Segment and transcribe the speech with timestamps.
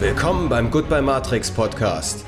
[0.00, 2.24] Willkommen beim Goodbye Matrix Podcast.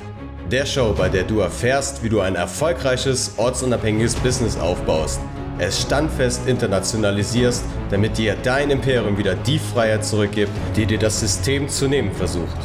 [0.51, 5.21] Der Show, bei der du erfährst, wie du ein erfolgreiches, ortsunabhängiges Business aufbaust,
[5.57, 11.69] es standfest internationalisierst, damit dir dein Imperium wieder die Freiheit zurückgibt, die dir das System
[11.69, 12.57] zu nehmen versucht.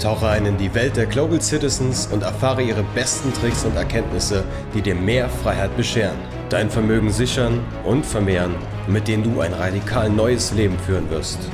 [0.00, 4.42] Tauche ein in die Welt der Global Citizens und erfahre ihre besten Tricks und Erkenntnisse,
[4.74, 6.18] die dir mehr Freiheit bescheren,
[6.48, 8.56] dein Vermögen sichern und vermehren,
[8.88, 11.48] mit denen du ein radikal neues Leben führen wirst.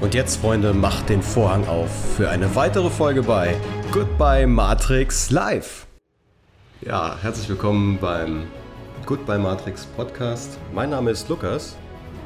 [0.00, 3.56] Und jetzt, Freunde, macht den Vorhang auf für eine weitere Folge bei
[3.90, 5.88] Goodbye Matrix Live.
[6.82, 8.46] Ja, herzlich willkommen beim
[9.06, 10.56] Goodbye Matrix Podcast.
[10.72, 11.76] Mein Name ist Lukas.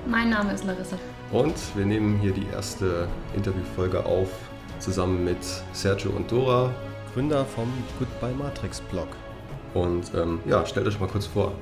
[0.06, 0.98] Mein Name ist Larissa.
[1.30, 4.28] Und wir nehmen hier die erste Interviewfolge auf,
[4.78, 5.38] zusammen mit
[5.72, 6.74] Sergio und Dora,
[7.14, 9.08] Gründer vom Goodbye Matrix Blog.
[9.72, 11.52] Und ähm, ja, stellt euch mal kurz vor.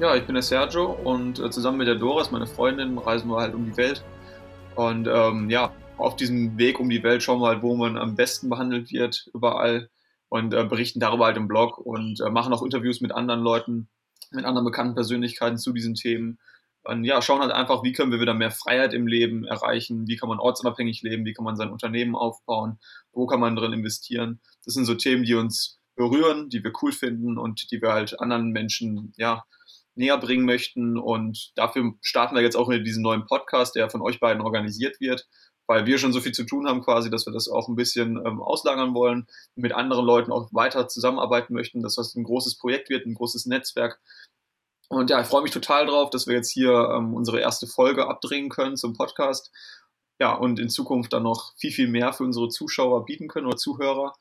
[0.00, 3.30] Ja, ich bin der Sergio und äh, zusammen mit der Dora, ist meine Freundin, reisen
[3.30, 4.02] wir halt um die Welt
[4.74, 8.14] und ähm, ja, auf diesem Weg um die Welt schauen wir halt, wo man am
[8.16, 9.90] besten behandelt wird, überall
[10.28, 13.88] und äh, berichten darüber halt im Blog und äh, machen auch Interviews mit anderen Leuten,
[14.30, 16.38] mit anderen bekannten Persönlichkeiten zu diesen Themen.
[16.84, 20.16] Und ja, schauen halt einfach, wie können wir wieder mehr Freiheit im Leben erreichen, wie
[20.16, 22.78] kann man ortsunabhängig leben, wie kann man sein Unternehmen aufbauen,
[23.12, 24.40] wo kann man drin investieren.
[24.64, 28.18] Das sind so Themen, die uns berühren, die wir cool finden und die wir halt
[28.18, 29.44] anderen Menschen, ja,
[29.94, 30.98] näher bringen möchten.
[30.98, 35.00] Und dafür starten wir jetzt auch in diesen neuen Podcast, der von euch beiden organisiert
[35.00, 35.26] wird,
[35.66, 38.16] weil wir schon so viel zu tun haben quasi, dass wir das auch ein bisschen
[38.24, 42.90] ähm, auslagern wollen, mit anderen Leuten auch weiter zusammenarbeiten möchten, dass das ein großes Projekt
[42.90, 44.00] wird, ein großes Netzwerk.
[44.88, 48.08] Und ja, ich freue mich total drauf, dass wir jetzt hier ähm, unsere erste Folge
[48.08, 49.50] abdrehen können zum Podcast.
[50.20, 53.56] Ja, und in Zukunft dann noch viel, viel mehr für unsere Zuschauer bieten können oder
[53.56, 54.12] Zuhörer.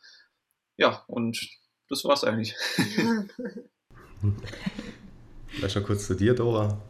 [0.78, 1.50] Ja, und
[1.90, 2.56] das war's eigentlich.
[5.52, 6.82] Vielleicht noch kurz zu dir, Dora.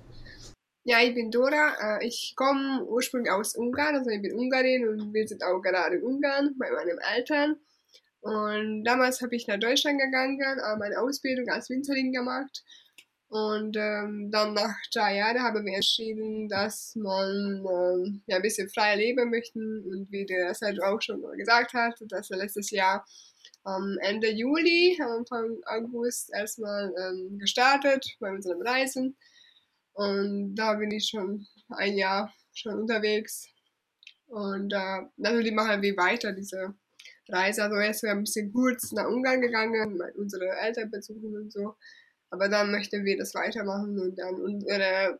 [0.83, 1.99] Ja, ich bin Dora.
[1.99, 5.97] Äh, ich komme ursprünglich aus Ungarn, also ich bin Ungarin und wir sind auch gerade
[5.97, 7.57] in Ungarn bei meinen Eltern.
[8.21, 12.63] Und damals habe ich nach Deutschland gegangen, äh, meine Ausbildung als Winzerin gemacht.
[13.29, 18.69] Und ähm, dann nach drei Jahren haben wir entschieden, dass man ähm, ja, ein bisschen
[18.69, 19.57] freier leben möchte.
[19.59, 23.05] Und wie der Sergio auch schon gesagt hat, dass er letztes Jahr
[23.63, 29.15] am Ende Juli, Anfang August erstmal ähm, gestartet bei unseren Reisen.
[29.93, 33.47] Und da bin ich schon ein Jahr schon unterwegs.
[34.27, 36.73] Und äh, natürlich machen wir weiter diese
[37.27, 37.63] Reise.
[37.63, 41.75] Also erst ein bisschen kurz nach Ungarn gegangen, unsere Eltern besuchen und so.
[42.29, 45.19] Aber dann möchten wir das weitermachen und dann unsere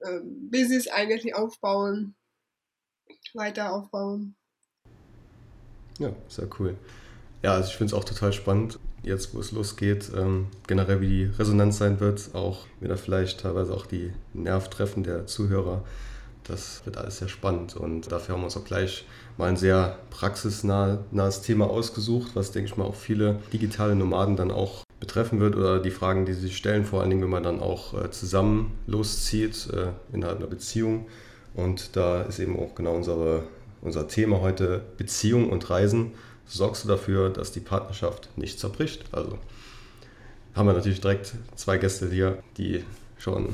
[0.00, 2.14] äh, Business eigentlich aufbauen,
[3.32, 4.36] weiter aufbauen.
[5.98, 6.76] Ja, sehr cool.
[7.44, 11.08] Ja, also ich finde es auch total spannend, jetzt wo es losgeht, ähm, generell wie
[11.08, 15.84] die Resonanz sein wird, auch wieder vielleicht teilweise auch die Nervtreffen der Zuhörer.
[16.44, 19.04] Das wird alles sehr spannend und dafür haben wir uns auch gleich
[19.36, 24.50] mal ein sehr praxisnahes Thema ausgesucht, was, denke ich mal, auch viele digitale Nomaden dann
[24.50, 27.42] auch betreffen wird oder die Fragen, die sie sich stellen, vor allen Dingen, wenn man
[27.42, 31.08] dann auch äh, zusammen loszieht äh, innerhalb einer Beziehung.
[31.52, 33.42] Und da ist eben auch genau unsere,
[33.82, 36.12] unser Thema heute Beziehung und Reisen
[36.46, 39.04] sorgst du dafür, dass die Partnerschaft nicht zerbricht.
[39.12, 39.38] Also
[40.54, 42.84] haben wir natürlich direkt zwei Gäste hier, die
[43.18, 43.48] schon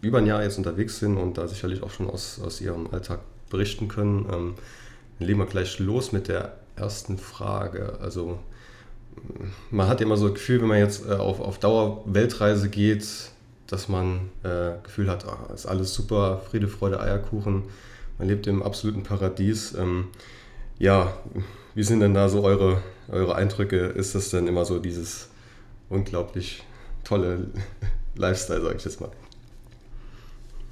[0.00, 3.20] über ein Jahr jetzt unterwegs sind und da sicherlich auch schon aus, aus ihrem Alltag
[3.50, 4.26] berichten können.
[4.32, 4.54] Ähm,
[5.18, 7.98] dann legen wir gleich los mit der ersten Frage.
[8.00, 8.38] Also
[9.70, 13.06] man hat immer so das Gefühl, wenn man jetzt äh, auf, auf Dauer Weltreise geht,
[13.66, 17.64] dass man äh, Gefühl hat, oh, ist alles super, Friede, Freude, Eierkuchen.
[18.18, 19.74] Man lebt im absoluten Paradies.
[19.74, 20.08] Ähm,
[20.78, 21.12] ja,
[21.74, 23.78] wie sind denn da so eure, eure Eindrücke?
[23.86, 25.30] Ist das denn immer so dieses
[25.88, 26.62] unglaublich
[27.04, 27.48] tolle
[28.16, 29.10] Lifestyle, sage ich jetzt mal?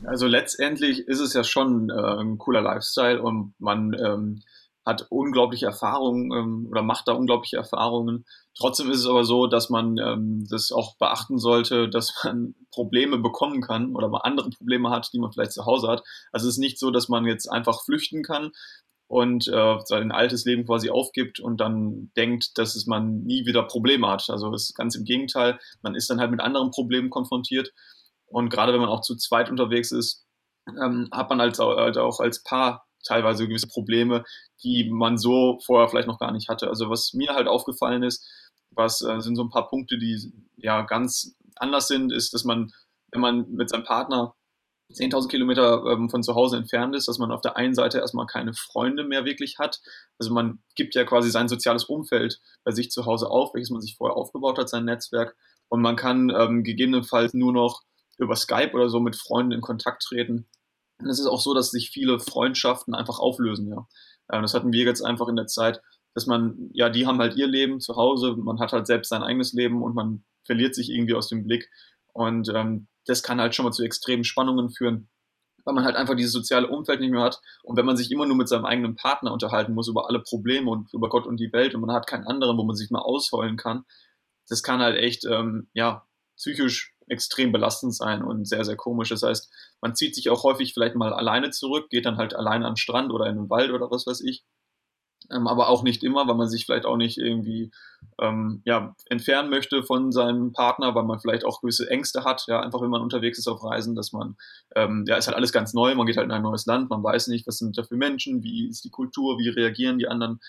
[0.04, 4.42] Also letztendlich ist es ja schon äh, ein cooler Lifestyle und man ähm,
[4.88, 8.24] hat unglaubliche Erfahrungen ähm, oder macht da unglaubliche Erfahrungen.
[8.56, 13.18] Trotzdem ist es aber so, dass man ähm, das auch beachten sollte, dass man Probleme
[13.18, 16.02] bekommen kann oder mal andere Probleme hat, die man vielleicht zu Hause hat.
[16.32, 18.52] Also es ist nicht so, dass man jetzt einfach flüchten kann,
[19.08, 23.62] und äh, sein altes Leben quasi aufgibt und dann denkt, dass es man nie wieder
[23.62, 24.28] Probleme hat.
[24.28, 27.72] Also es ist ganz im Gegenteil, man ist dann halt mit anderen Problemen konfrontiert.
[28.26, 30.26] Und gerade wenn man auch zu zweit unterwegs ist,
[30.68, 34.24] ähm, hat man auch, halt auch als Paar teilweise gewisse Probleme,
[34.62, 36.68] die man so vorher vielleicht noch gar nicht hatte.
[36.68, 38.28] Also was mir halt aufgefallen ist,
[38.70, 42.72] was äh, sind so ein paar Punkte, die ja ganz anders sind, ist, dass man,
[43.10, 44.34] wenn man mit seinem Partner
[44.92, 48.26] 10.000 Kilometer ähm, von zu Hause entfernt ist, dass man auf der einen Seite erstmal
[48.26, 49.80] keine Freunde mehr wirklich hat.
[50.18, 53.82] Also man gibt ja quasi sein soziales Umfeld bei sich zu Hause auf, welches man
[53.82, 55.36] sich vorher aufgebaut hat, sein Netzwerk.
[55.68, 57.82] Und man kann ähm, gegebenenfalls nur noch
[58.16, 60.46] über Skype oder so mit Freunden in Kontakt treten.
[61.00, 63.86] Und es ist auch so, dass sich viele Freundschaften einfach auflösen, ja.
[64.28, 65.82] Äh, das hatten wir jetzt einfach in der Zeit,
[66.14, 69.22] dass man, ja, die haben halt ihr Leben zu Hause, man hat halt selbst sein
[69.22, 71.70] eigenes Leben und man verliert sich irgendwie aus dem Blick.
[72.12, 75.08] Und ähm, das kann halt schon mal zu extremen Spannungen führen,
[75.64, 77.40] weil man halt einfach dieses soziale Umfeld nicht mehr hat.
[77.62, 80.70] Und wenn man sich immer nur mit seinem eigenen Partner unterhalten muss über alle Probleme
[80.70, 83.00] und über Gott und die Welt und man hat keinen anderen, wo man sich mal
[83.00, 83.84] ausheulen kann,
[84.48, 86.06] das kann halt echt, ähm, ja,
[86.36, 89.08] psychisch extrem belastend sein und sehr, sehr komisch.
[89.08, 89.50] Das heißt,
[89.80, 93.10] man zieht sich auch häufig vielleicht mal alleine zurück, geht dann halt alleine den Strand
[93.12, 94.44] oder in den Wald oder was weiß ich.
[95.30, 97.70] Ähm, aber auch nicht immer, weil man sich vielleicht auch nicht irgendwie
[98.20, 102.60] ähm, ja, entfernen möchte von seinem Partner, weil man vielleicht auch gewisse Ängste hat, ja,
[102.60, 104.36] einfach wenn man unterwegs ist auf Reisen, dass man,
[104.74, 107.02] ähm, ja, ist halt alles ganz neu, man geht halt in ein neues Land, man
[107.02, 110.40] weiß nicht, was sind da für Menschen, wie ist die Kultur, wie reagieren die anderen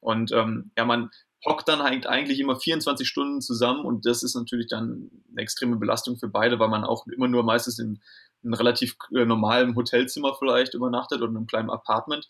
[0.00, 1.10] und ähm, ja, man
[1.46, 5.76] hockt dann halt eigentlich immer 24 Stunden zusammen und das ist natürlich dann eine extreme
[5.76, 8.00] Belastung für beide, weil man auch immer nur meistens in
[8.42, 12.26] einem relativ äh, normalen Hotelzimmer vielleicht übernachtet oder in einem kleinen Apartment,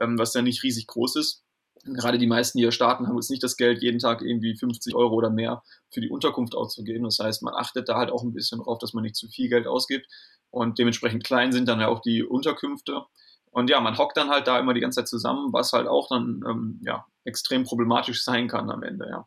[0.00, 1.44] ähm, was ja nicht riesig groß ist.
[1.84, 4.94] Gerade die meisten, die hier starten, haben jetzt nicht das Geld, jeden Tag irgendwie 50
[4.94, 5.62] Euro oder mehr
[5.92, 7.04] für die Unterkunft auszugeben.
[7.04, 9.48] Das heißt, man achtet da halt auch ein bisschen drauf, dass man nicht zu viel
[9.48, 10.06] Geld ausgibt.
[10.50, 13.02] Und dementsprechend klein sind dann ja auch die Unterkünfte.
[13.50, 16.08] Und ja, man hockt dann halt da immer die ganze Zeit zusammen, was halt auch
[16.08, 19.26] dann ähm, ja, extrem problematisch sein kann am Ende, ja.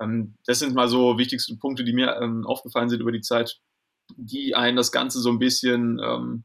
[0.00, 3.60] Ähm, das sind mal so wichtigste Punkte, die mir ähm, aufgefallen sind über die Zeit,
[4.16, 6.44] die einen das Ganze so ein bisschen ähm,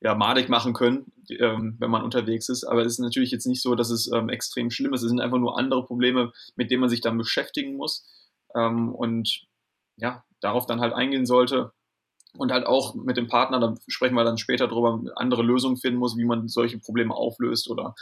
[0.00, 2.64] ja, madig machen können, ähm, wenn man unterwegs ist.
[2.64, 5.02] Aber es ist natürlich jetzt nicht so, dass es ähm, extrem schlimm ist.
[5.02, 8.06] Es sind einfach nur andere Probleme, mit denen man sich dann beschäftigen muss
[8.54, 9.46] ähm, und
[9.96, 11.72] ja, darauf dann halt eingehen sollte
[12.34, 15.98] und halt auch mit dem Partner, da sprechen wir dann später drüber, andere Lösungen finden
[15.98, 17.94] muss, wie man solche Probleme auflöst oder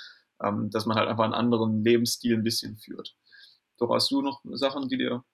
[0.42, 3.16] ähm, dass man halt einfach einen anderen Lebensstil ein bisschen führt.
[3.78, 5.24] Doch hast du noch Sachen, die dir.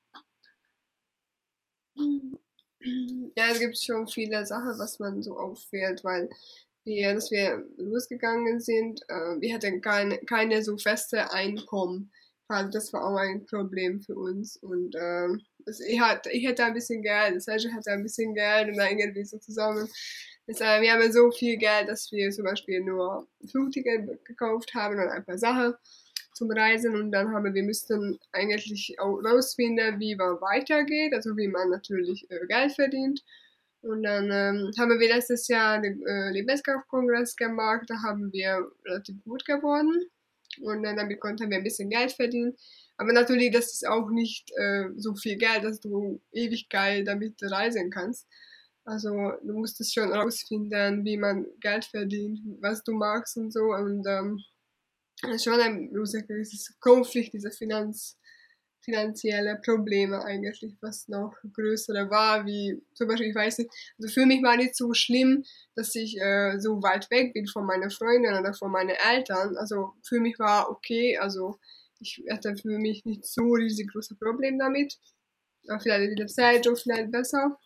[3.37, 6.29] Ja, es gibt schon viele Sachen, was man so auffällt, weil
[6.85, 12.13] wir, dass wir losgegangen sind, äh, wir hatten keine, keine so feste Einkommen.
[12.49, 15.29] Also das war auch ein Problem für uns und äh,
[15.89, 19.25] ich, hatte, ich hatte ein bisschen Geld, Sergio hatte ein bisschen Geld und dann irgendwie
[19.25, 19.89] so zusammen.
[20.47, 24.97] Das, äh, wir haben so viel Geld, dass wir zum Beispiel nur Flugticket gekauft haben
[24.99, 25.75] und ein paar Sachen
[26.35, 31.49] zum Reisen und dann haben wir müssten eigentlich auch rausfinden, wie man weitergeht, also wie
[31.49, 33.25] man natürlich äh, Geld verdient.
[33.85, 39.23] Und dann ähm, haben wir letztes Jahr den äh, Lebenskaufkongress gemacht, da haben wir relativ
[39.25, 40.07] gut geworden
[40.63, 42.57] und dann damit konnten wir ein bisschen Geld verdienen.
[42.97, 47.35] Aber natürlich, das ist auch nicht äh, so viel Geld, dass du ewig geil damit
[47.43, 48.27] reisen kannst.
[48.85, 53.75] Also du musst es schon rausfinden, wie man Geld verdient, was du magst und so.
[53.75, 54.41] Und ähm,
[55.43, 58.19] schon ein großes Konflikt, diese Finanz,
[58.85, 64.27] finanzielle Probleme eigentlich, was noch größer war, wie zum Beispiel, ich weiß nicht, also für
[64.27, 65.45] mich war nicht so schlimm,
[65.75, 69.57] dass ich äh, so weit weg bin von meinen Freunden oder von meinen Eltern.
[69.57, 71.59] Also für mich war okay, also
[72.01, 74.99] ich hatte für mich nicht so riesig große Probleme damit.
[75.69, 77.59] Aber vielleicht mit der Zeit auch vielleicht besser.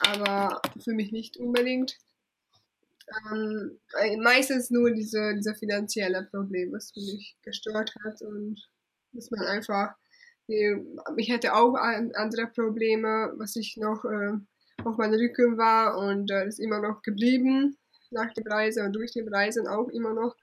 [0.00, 1.96] Aber für mich nicht unbedingt.
[3.30, 3.78] Ähm,
[4.18, 8.60] meistens nur diese, diese finanzielle Problem, was mich gestört hat und
[9.12, 9.94] dass man einfach,
[10.46, 14.32] ich hatte auch andere Probleme, was ich noch äh,
[14.84, 17.76] auf meinem Rücken war und äh, ist immer noch geblieben
[18.10, 20.36] nach dem Reisen und durch den Reisen auch immer noch.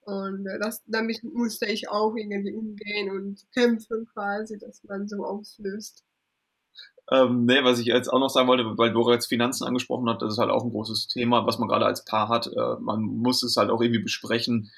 [0.00, 5.24] Und äh, das, damit musste ich auch irgendwie umgehen und kämpfen quasi, dass man so
[5.24, 6.04] auslöst.
[7.10, 10.22] Ähm, nee, was ich jetzt auch noch sagen wollte, weil Dora jetzt Finanzen angesprochen hat,
[10.22, 12.48] das ist halt auch ein großes Thema, was man gerade als Paar hat.
[12.48, 14.72] Äh, man muss es halt auch irgendwie besprechen,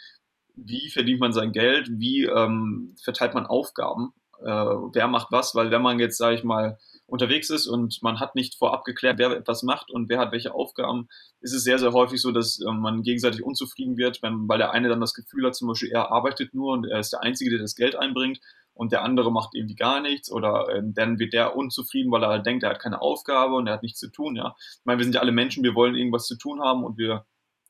[0.64, 5.70] wie verdient man sein Geld, wie ähm, verteilt man Aufgaben, äh, wer macht was, weil
[5.70, 9.30] wenn man jetzt, sage ich mal, unterwegs ist und man hat nicht vorab geklärt, wer
[9.30, 11.08] etwas macht und wer hat welche Aufgaben,
[11.40, 14.72] ist es sehr, sehr häufig so, dass äh, man gegenseitig unzufrieden wird, wenn, weil der
[14.72, 17.50] eine dann das Gefühl hat, zum Beispiel, er arbeitet nur und er ist der Einzige,
[17.50, 18.40] der das Geld einbringt
[18.74, 22.28] und der andere macht irgendwie gar nichts oder äh, dann wird der unzufrieden, weil er
[22.28, 24.54] halt denkt, er hat keine Aufgabe und er hat nichts zu tun, ja.
[24.58, 27.24] Ich meine, wir sind ja alle Menschen, wir wollen irgendwas zu tun haben und wir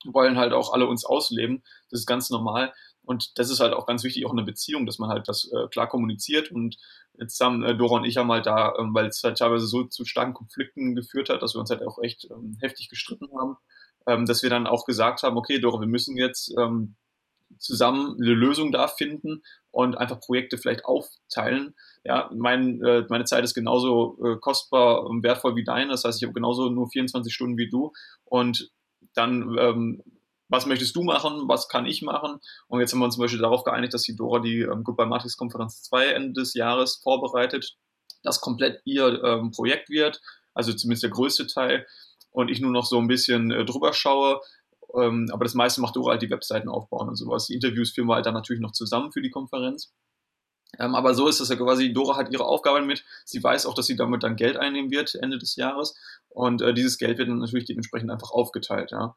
[0.04, 1.62] wollen halt auch alle uns ausleben.
[1.90, 2.72] Das ist ganz normal.
[3.02, 5.50] Und das ist halt auch ganz wichtig, auch in einer Beziehung, dass man halt das
[5.50, 6.52] äh, klar kommuniziert.
[6.52, 6.76] Und
[7.18, 9.84] jetzt haben äh, Dora und ich haben halt da, ähm, weil es halt teilweise so
[9.84, 13.56] zu starken Konflikten geführt hat, dass wir uns halt auch echt ähm, heftig gestritten haben,
[14.06, 16.96] ähm, dass wir dann auch gesagt haben, okay, Dora, wir müssen jetzt ähm,
[17.58, 21.74] zusammen eine Lösung da finden und einfach Projekte vielleicht aufteilen.
[22.04, 25.92] Ja, mein, äh, meine Zeit ist genauso äh, kostbar und wertvoll wie deine.
[25.92, 27.92] Das heißt, ich habe genauso nur 24 Stunden wie du.
[28.24, 28.70] Und
[29.14, 30.02] dann ähm,
[30.48, 32.40] was möchtest du machen, was kann ich machen?
[32.68, 35.06] Und jetzt haben wir uns zum Beispiel darauf geeinigt, dass die Dora die ähm, Goodbye
[35.06, 37.76] Matrix Konferenz 2 Ende des Jahres vorbereitet,
[38.22, 40.20] das komplett ihr ähm, Projekt wird,
[40.54, 41.86] also zumindest der größte Teil,
[42.30, 44.40] und ich nur noch so ein bisschen äh, drüber schaue
[44.94, 47.46] Ähm, aber das meiste macht Dora halt die Webseiten aufbauen und sowas.
[47.46, 49.92] Die Interviews führen wir halt dann natürlich noch zusammen für die Konferenz.
[50.78, 53.04] Ähm, aber so ist es ja quasi, Dora hat ihre Aufgabe mit.
[53.24, 55.96] Sie weiß auch, dass sie damit dann Geld einnehmen wird Ende des Jahres.
[56.28, 58.90] Und äh, dieses Geld wird dann natürlich dementsprechend einfach aufgeteilt.
[58.90, 59.16] Ja.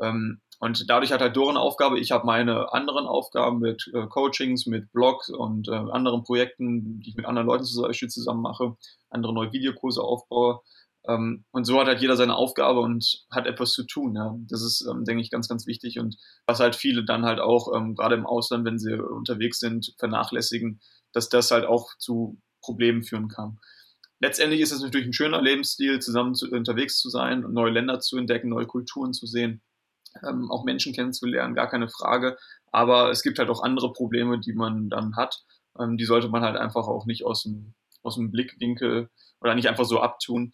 [0.00, 2.00] Ähm, und dadurch hat halt Dora eine Aufgabe.
[2.00, 7.10] Ich habe meine anderen Aufgaben mit äh, Coachings, mit Blogs und äh, anderen Projekten, die
[7.10, 8.76] ich mit anderen Leuten zum Beispiel zusammen mache,
[9.08, 10.60] andere neue Videokurse aufbaue.
[11.06, 14.14] Ähm, und so hat halt jeder seine Aufgabe und hat etwas zu tun.
[14.16, 14.36] Ja.
[14.48, 15.98] Das ist, ähm, denke ich, ganz, ganz wichtig.
[15.98, 19.94] Und was halt viele dann halt auch, ähm, gerade im Ausland, wenn sie unterwegs sind,
[19.98, 20.80] vernachlässigen,
[21.12, 23.58] dass das halt auch zu Problemen führen kann.
[24.20, 28.00] Letztendlich ist es natürlich ein schöner Lebensstil, zusammen zu, unterwegs zu sein und neue Länder
[28.00, 29.62] zu entdecken, neue Kulturen zu sehen,
[30.26, 32.36] ähm, auch Menschen kennenzulernen, gar keine Frage.
[32.72, 35.44] Aber es gibt halt auch andere Probleme, die man dann hat.
[35.78, 39.08] Ähm, die sollte man halt einfach auch nicht aus dem, aus dem Blickwinkel
[39.40, 40.52] oder nicht einfach so abtun.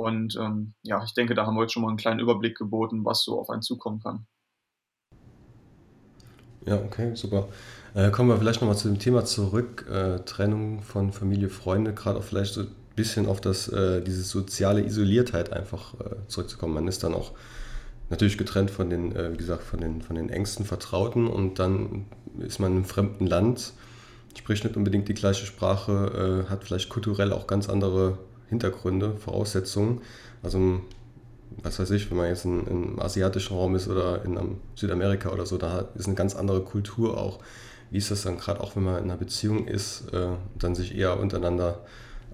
[0.00, 3.04] Und ähm, ja, ich denke, da haben wir jetzt schon mal einen kleinen Überblick geboten,
[3.04, 4.26] was so auf einen zukommen kann.
[6.64, 7.48] Ja, okay, super.
[7.94, 12.18] Äh, kommen wir vielleicht nochmal zu dem Thema zurück, äh, Trennung von Familie, Freunde, gerade
[12.18, 16.74] auch vielleicht so ein bisschen auf das, äh, diese soziale Isoliertheit einfach äh, zurückzukommen.
[16.74, 17.32] Man ist dann auch
[18.08, 22.06] natürlich getrennt von den, äh, wie gesagt, von den, von den engsten Vertrauten und dann
[22.38, 23.74] ist man in einem fremden Land,
[24.38, 28.18] spricht nicht unbedingt die gleiche Sprache, äh, hat vielleicht kulturell auch ganz andere
[28.50, 30.02] Hintergründe, Voraussetzungen.
[30.42, 30.80] Also
[31.62, 34.38] was weiß ich, wenn man jetzt in, im asiatischen Raum ist oder in
[34.74, 37.40] Südamerika oder so, da ist eine ganz andere Kultur auch.
[37.90, 40.28] Wie ist das dann gerade auch, wenn man in einer Beziehung ist, äh,
[40.58, 41.80] dann sich eher untereinander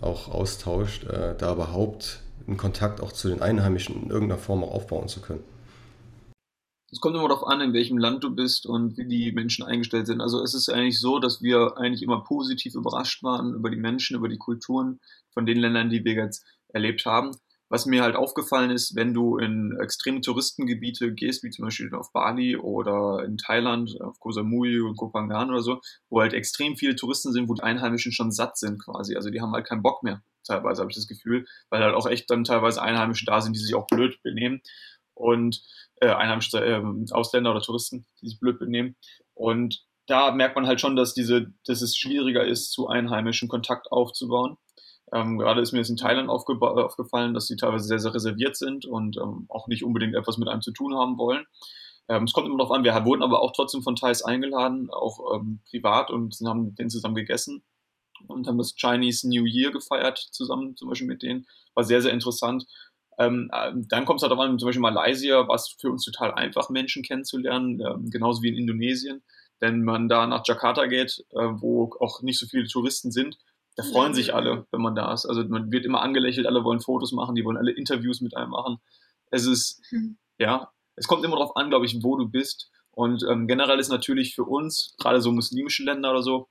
[0.00, 4.72] auch austauscht, äh, da überhaupt einen Kontakt auch zu den Einheimischen in irgendeiner Form auch
[4.72, 5.42] aufbauen zu können?
[6.96, 10.06] Es kommt immer darauf an, in welchem Land du bist und wie die Menschen eingestellt
[10.06, 10.22] sind.
[10.22, 14.16] Also es ist eigentlich so, dass wir eigentlich immer positiv überrascht waren über die Menschen,
[14.16, 14.98] über die Kulturen
[15.28, 17.32] von den Ländern, die wir jetzt erlebt haben.
[17.68, 22.14] Was mir halt aufgefallen ist, wenn du in extreme Touristengebiete gehst, wie zum Beispiel auf
[22.14, 26.78] Bali oder in Thailand, auf Koh Samui und Koh Phangan oder so, wo halt extrem
[26.78, 29.16] viele Touristen sind, wo die Einheimischen schon satt sind quasi.
[29.16, 32.06] Also die haben halt keinen Bock mehr, teilweise habe ich das Gefühl, weil halt auch
[32.06, 34.62] echt dann teilweise Einheimische da sind, die sich auch blöd benehmen
[35.12, 35.62] und
[36.00, 38.96] äh, Einheimische, äh, Ausländer oder Touristen, die sich blöd benehmen.
[39.34, 43.90] Und da merkt man halt schon, dass diese, dass es schwieriger ist, zu Einheimischen Kontakt
[43.90, 44.56] aufzubauen.
[45.12, 48.86] Ähm, gerade ist mir jetzt in Thailand aufgefallen, dass sie teilweise sehr, sehr reserviert sind
[48.86, 51.44] und ähm, auch nicht unbedingt etwas mit einem zu tun haben wollen.
[52.08, 55.34] Ähm, es kommt immer darauf an, wir wurden aber auch trotzdem von Thais eingeladen, auch
[55.34, 57.64] ähm, privat und haben denen zusammen gegessen
[58.26, 61.46] und haben das Chinese New Year gefeiert, zusammen zum Beispiel mit denen.
[61.74, 62.64] War sehr, sehr interessant.
[63.18, 66.04] Ähm, äh, dann kommt es halt darauf an, zum Beispiel Malaysia, war es für uns
[66.04, 69.22] total einfach, Menschen kennenzulernen, ähm, genauso wie in Indonesien.
[69.58, 73.38] Wenn man da nach Jakarta geht, äh, wo auch nicht so viele Touristen sind,
[73.74, 75.26] da freuen sich alle, wenn man da ist.
[75.26, 78.50] Also man wird immer angelächelt, alle wollen Fotos machen, die wollen alle Interviews mit einem
[78.50, 78.78] machen.
[79.30, 80.16] Es ist, mhm.
[80.38, 82.70] ja, es kommt immer darauf an, glaube ich, wo du bist.
[82.90, 86.48] Und ähm, generell ist natürlich für uns, gerade so muslimische Länder oder so,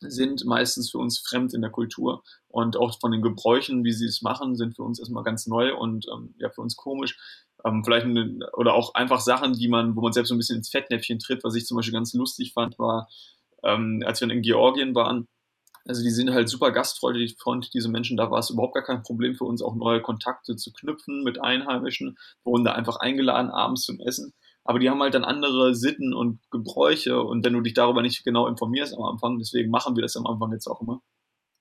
[0.00, 2.22] sind meistens für uns fremd in der Kultur.
[2.48, 5.74] Und auch von den Gebräuchen, wie sie es machen, sind für uns erstmal ganz neu
[5.74, 7.18] und ähm, ja, für uns komisch.
[7.64, 10.58] Ähm, vielleicht eine, oder auch einfach Sachen, die man, wo man selbst so ein bisschen
[10.58, 13.08] ins Fettnäpfchen tritt, was ich zum Beispiel ganz lustig fand, war,
[13.64, 15.26] ähm, als wir in Georgien waren,
[15.88, 17.36] also die sind halt super gastfreundlich,
[17.72, 18.18] diese Menschen.
[18.18, 21.40] Da war es überhaupt gar kein Problem für uns, auch neue Kontakte zu knüpfen mit
[21.40, 22.18] Einheimischen.
[22.44, 24.34] Wir wurden da einfach eingeladen abends zum Essen.
[24.68, 27.22] Aber die haben halt dann andere Sitten und Gebräuche.
[27.22, 30.26] Und wenn du dich darüber nicht genau informierst am Anfang, deswegen machen wir das am
[30.26, 31.00] Anfang jetzt auch immer,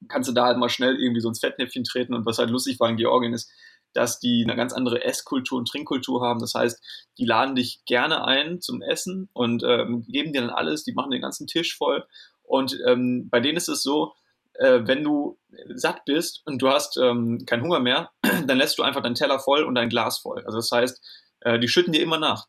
[0.10, 2.14] kannst du da halt mal schnell irgendwie so ins Fettnäpfchen treten.
[2.14, 3.50] Und was halt lustig war in Georgien ist,
[3.94, 6.40] dass die eine ganz andere Esskultur und Trinkkultur haben.
[6.40, 6.84] Das heißt,
[7.18, 11.12] die laden dich gerne ein zum Essen und ähm, geben dir dann alles, die machen
[11.12, 12.06] den ganzen Tisch voll
[12.48, 14.14] und ähm, bei denen ist es so,
[14.54, 15.38] äh, wenn du
[15.76, 18.10] satt bist und du hast ähm, keinen Hunger mehr,
[18.48, 20.44] dann lässt du einfach deinen Teller voll und dein Glas voll.
[20.46, 21.02] Also das heißt,
[21.42, 22.48] äh, die schütten dir immer nach.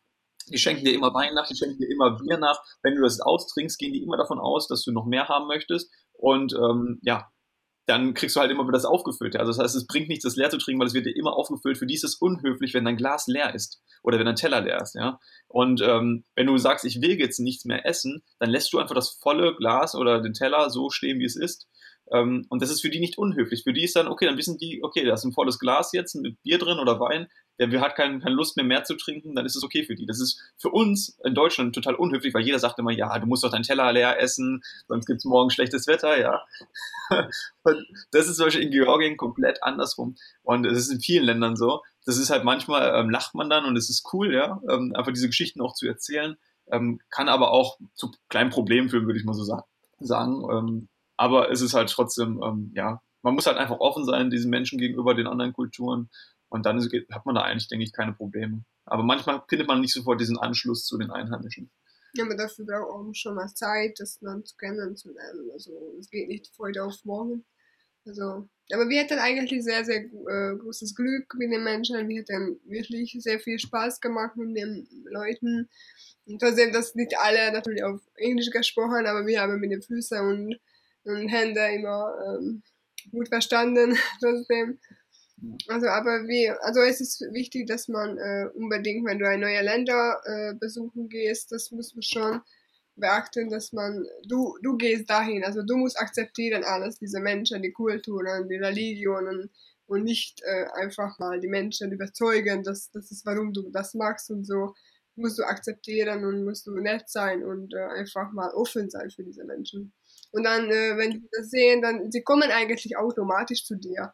[0.49, 2.59] Die schenken dir immer Wein nach, die schenken dir immer Bier nach.
[2.83, 5.91] Wenn du das austrinkst, gehen die immer davon aus, dass du noch mehr haben möchtest.
[6.13, 7.29] Und ähm, ja,
[7.89, 9.35] dann kriegst du halt immer wieder das aufgefüllt.
[9.35, 11.33] Also das heißt, es bringt nichts, das leer zu trinken, weil es wird dir immer
[11.33, 11.77] aufgefüllt.
[11.77, 14.79] Für die ist es unhöflich, wenn dein Glas leer ist oder wenn dein Teller leer
[14.79, 14.93] ist.
[14.93, 15.19] Ja?
[15.47, 18.93] Und ähm, wenn du sagst, ich will jetzt nichts mehr essen, dann lässt du einfach
[18.93, 21.67] das volle Glas oder den Teller so stehen, wie es ist.
[22.11, 23.63] Ähm, und das ist für die nicht unhöflich.
[23.63, 26.15] Für die ist dann, okay, dann wissen die, okay, da ist ein volles Glas jetzt
[26.15, 27.27] mit Bier drin oder Wein,
[27.67, 30.05] der hat kein, keine Lust mehr, mehr zu trinken, dann ist es okay für die.
[30.05, 33.43] Das ist für uns in Deutschland total unhöflich, weil jeder sagt immer, ja, du musst
[33.43, 36.41] doch deinen Teller leer essen, sonst gibt es morgen schlechtes Wetter, ja.
[37.63, 40.15] Und das ist zum Beispiel in Georgien komplett andersrum.
[40.41, 41.81] Und es ist in vielen Ländern so.
[42.05, 45.11] Das ist halt manchmal, ähm, lacht man dann und es ist cool, ja, ähm, einfach
[45.11, 46.37] diese Geschichten auch zu erzählen.
[46.71, 49.65] Ähm, kann aber auch zu kleinen Problemen führen, würde ich mal so sa
[49.99, 50.87] sagen.
[51.19, 54.79] Aber es ist halt trotzdem, ähm, ja, man muss halt einfach offen sein, diesen Menschen
[54.79, 56.09] gegenüber den anderen Kulturen
[56.47, 58.63] Und dann ist, hat man da eigentlich, denke ich, keine Probleme.
[58.85, 61.69] Aber manchmal findet man nicht sofort diesen Anschluss zu den Einheimischen.
[62.13, 65.49] Ja, aber dafür braucht auch schon mal Zeit, das Land kennenzulernen.
[65.51, 67.43] Also es geht nicht heute auf morgen.
[68.05, 72.07] Also, aber wir hatten eigentlich sehr, sehr äh, großes Glück mit den Menschen.
[72.07, 75.69] Wir hatten wirklich sehr viel Spaß gemacht mit den Leuten.
[76.25, 80.19] Und trotzdem, dass nicht alle natürlich auf Englisch gesprochen, aber wir haben mit den Füßen
[80.21, 80.59] und,
[81.09, 82.63] und Händen immer ähm,
[83.11, 83.97] gut verstanden.
[84.21, 84.79] trotzdem.
[85.67, 89.61] Also, aber wie, also es ist wichtig, dass man äh, unbedingt, wenn du ein neue
[89.61, 92.41] Länder äh, besuchen gehst, das muss man schon
[92.99, 97.71] beachten, dass man, du, du gehst dahin, also du musst akzeptieren alles, diese Menschen, die
[97.71, 99.49] Kulturen, die Religionen
[99.87, 104.29] und nicht äh, einfach mal die Menschen überzeugen, dass das ist, warum du das magst
[104.29, 104.75] und so.
[105.15, 109.23] Musst du akzeptieren und musst du nett sein und äh, einfach mal offen sein für
[109.23, 109.91] diese Menschen.
[110.31, 114.13] Und dann, äh, wenn die das sehen, dann, sie kommen eigentlich automatisch zu dir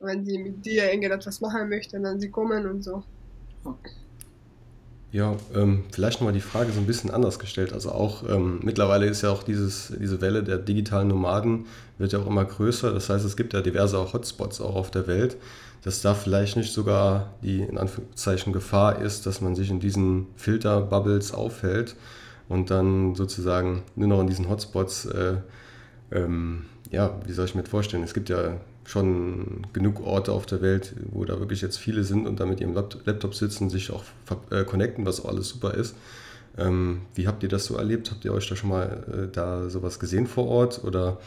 [0.00, 3.02] wenn sie mit dir irgendetwas machen möchten, dann sie kommen und so.
[5.12, 7.72] Ja, ähm, vielleicht nochmal die Frage so ein bisschen anders gestellt.
[7.72, 11.66] Also auch ähm, mittlerweile ist ja auch dieses, diese Welle der digitalen Nomaden
[11.98, 12.92] wird ja auch immer größer.
[12.92, 15.36] Das heißt, es gibt ja diverse Hotspots auch auf der Welt,
[15.82, 20.26] dass da vielleicht nicht sogar die in Anführungszeichen Gefahr ist, dass man sich in diesen
[20.36, 21.96] Filterbubbles aufhält
[22.48, 25.36] und dann sozusagen nur noch in diesen Hotspots, äh,
[26.12, 28.02] ähm, ja, wie soll ich mir das vorstellen?
[28.02, 32.26] Es gibt ja schon genug Orte auf der Welt, wo da wirklich jetzt viele sind
[32.26, 34.04] und da mit ihrem Laptop sitzen, sich auch
[34.50, 35.96] äh, connecten, was auch alles super ist.
[36.56, 38.10] Ähm, wie habt ihr das so erlebt?
[38.10, 40.84] Habt ihr euch da schon mal äh, da sowas gesehen vor Ort?
[40.84, 41.18] Oder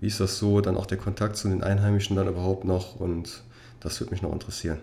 [0.00, 2.96] wie ist das so, dann auch der Kontakt zu den Einheimischen dann überhaupt noch?
[2.96, 3.44] Und
[3.80, 4.78] das würde mich noch interessieren.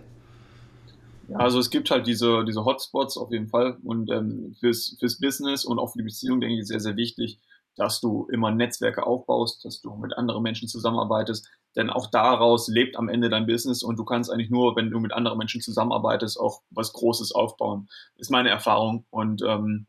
[1.32, 5.18] Ja, also es gibt halt diese, diese Hotspots auf jeden Fall und ähm, fürs, fürs
[5.18, 7.40] Business und auch für die Beziehung, denke ich, sehr, sehr wichtig,
[7.78, 11.48] dass du immer Netzwerke aufbaust, dass du mit anderen Menschen zusammenarbeitest,
[11.78, 15.00] denn auch daraus lebt am Ende dein Business und du kannst eigentlich nur, wenn du
[15.00, 17.88] mit anderen Menschen zusammenarbeitest, auch was Großes aufbauen.
[18.18, 19.06] Ist meine Erfahrung.
[19.10, 19.88] Und ähm,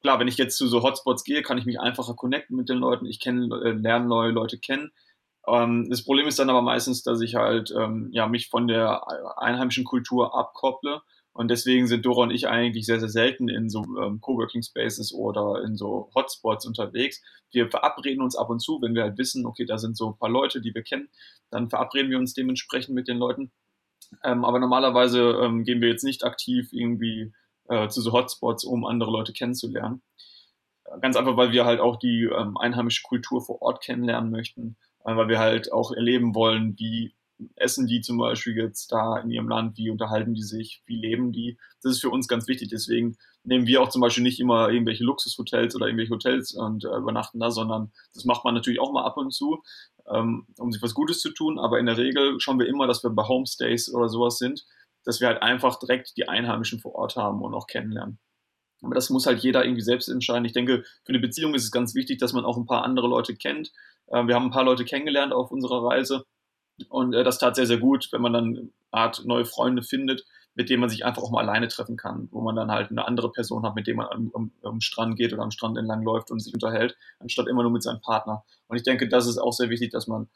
[0.00, 2.78] klar, wenn ich jetzt zu so Hotspots gehe, kann ich mich einfacher connecten mit den
[2.78, 3.06] Leuten.
[3.06, 4.90] Ich kenne, äh, lerne neue Leute kennen.
[5.46, 9.02] Ähm, das Problem ist dann aber meistens, dass ich halt ähm, ja mich von der
[9.38, 11.02] einheimischen Kultur abkopple
[11.36, 15.12] und deswegen sind Dora und ich eigentlich sehr, sehr selten in so ähm, Coworking Spaces
[15.12, 17.22] oder in so Hotspots unterwegs.
[17.52, 20.18] Wir verabreden uns ab und zu, wenn wir halt wissen, okay, da sind so ein
[20.18, 21.10] paar Leute, die wir kennen,
[21.50, 23.52] dann verabreden wir uns dementsprechend mit den Leuten.
[24.24, 27.34] Ähm, aber normalerweise ähm, gehen wir jetzt nicht aktiv irgendwie
[27.68, 30.00] äh, zu so Hotspots, um andere Leute kennenzulernen.
[31.02, 34.76] Ganz einfach, weil wir halt auch die ähm, einheimische Kultur vor Ort kennenlernen möchten,
[35.14, 37.14] weil wir halt auch erleben wollen, wie
[37.54, 41.32] essen die zum Beispiel jetzt da in ihrem Land, wie unterhalten die sich, wie leben
[41.32, 41.58] die.
[41.82, 42.68] Das ist für uns ganz wichtig.
[42.68, 46.96] Deswegen nehmen wir auch zum Beispiel nicht immer irgendwelche Luxushotels oder irgendwelche Hotels und äh,
[46.96, 49.62] übernachten da, sondern das macht man natürlich auch mal ab und zu,
[50.08, 51.58] ähm, um sich was Gutes zu tun.
[51.58, 54.64] Aber in der Regel schauen wir immer, dass wir bei Homestays oder sowas sind,
[55.04, 58.18] dass wir halt einfach direkt die Einheimischen vor Ort haben und auch kennenlernen.
[58.86, 60.44] Aber das muss halt jeder irgendwie selbst entscheiden.
[60.44, 63.08] Ich denke, für eine Beziehung ist es ganz wichtig, dass man auch ein paar andere
[63.08, 63.72] Leute kennt.
[64.06, 66.24] Äh, wir haben ein paar Leute kennengelernt auf unserer Reise
[66.88, 70.24] und äh, das tat sehr, sehr gut, wenn man dann eine Art neue Freunde findet,
[70.54, 73.06] mit denen man sich einfach auch mal alleine treffen kann, wo man dann halt eine
[73.06, 76.02] andere Person hat, mit dem man am, am, am Strand geht oder am Strand entlang
[76.02, 78.44] läuft und sich unterhält, anstatt immer nur mit seinem Partner.
[78.68, 80.28] Und ich denke, das ist auch sehr wichtig, dass man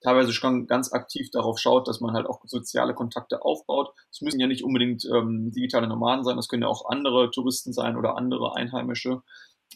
[0.00, 3.92] teilweise schon ganz aktiv darauf schaut, dass man halt auch soziale Kontakte aufbaut.
[4.10, 7.72] Es müssen ja nicht unbedingt ähm, digitale Nomaden sein, das können ja auch andere Touristen
[7.72, 9.22] sein oder andere Einheimische,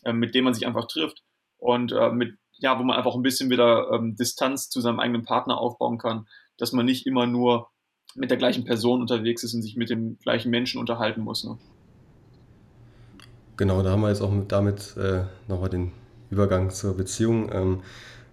[0.04, 1.22] äh, mit denen man sich einfach trifft
[1.58, 5.24] und äh, mit ja, wo man einfach ein bisschen wieder ähm, Distanz zu seinem eigenen
[5.24, 6.26] Partner aufbauen kann,
[6.58, 7.70] dass man nicht immer nur
[8.14, 11.44] mit der gleichen Person unterwegs ist und sich mit dem gleichen Menschen unterhalten muss.
[11.44, 11.56] Ne?
[13.56, 15.92] Genau, da haben wir jetzt auch mit, damit äh, nochmal den
[16.30, 17.80] Übergang zur Beziehung ähm,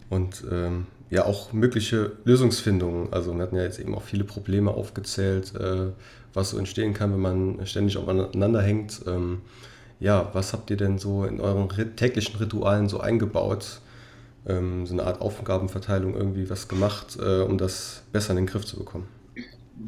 [0.10, 3.12] und ähm, ja auch mögliche Lösungsfindungen.
[3.12, 5.92] Also wir hatten ja jetzt eben auch viele Probleme aufgezählt, äh,
[6.34, 9.02] was so entstehen kann, wenn man ständig aufeinander hängt.
[9.08, 9.42] Ähm,
[10.00, 13.82] ja, was habt ihr denn so in euren täglichen Ritualen so eingebaut,
[14.46, 18.66] ähm, so eine Art Aufgabenverteilung irgendwie was gemacht, äh, um das besser in den Griff
[18.66, 19.08] zu bekommen?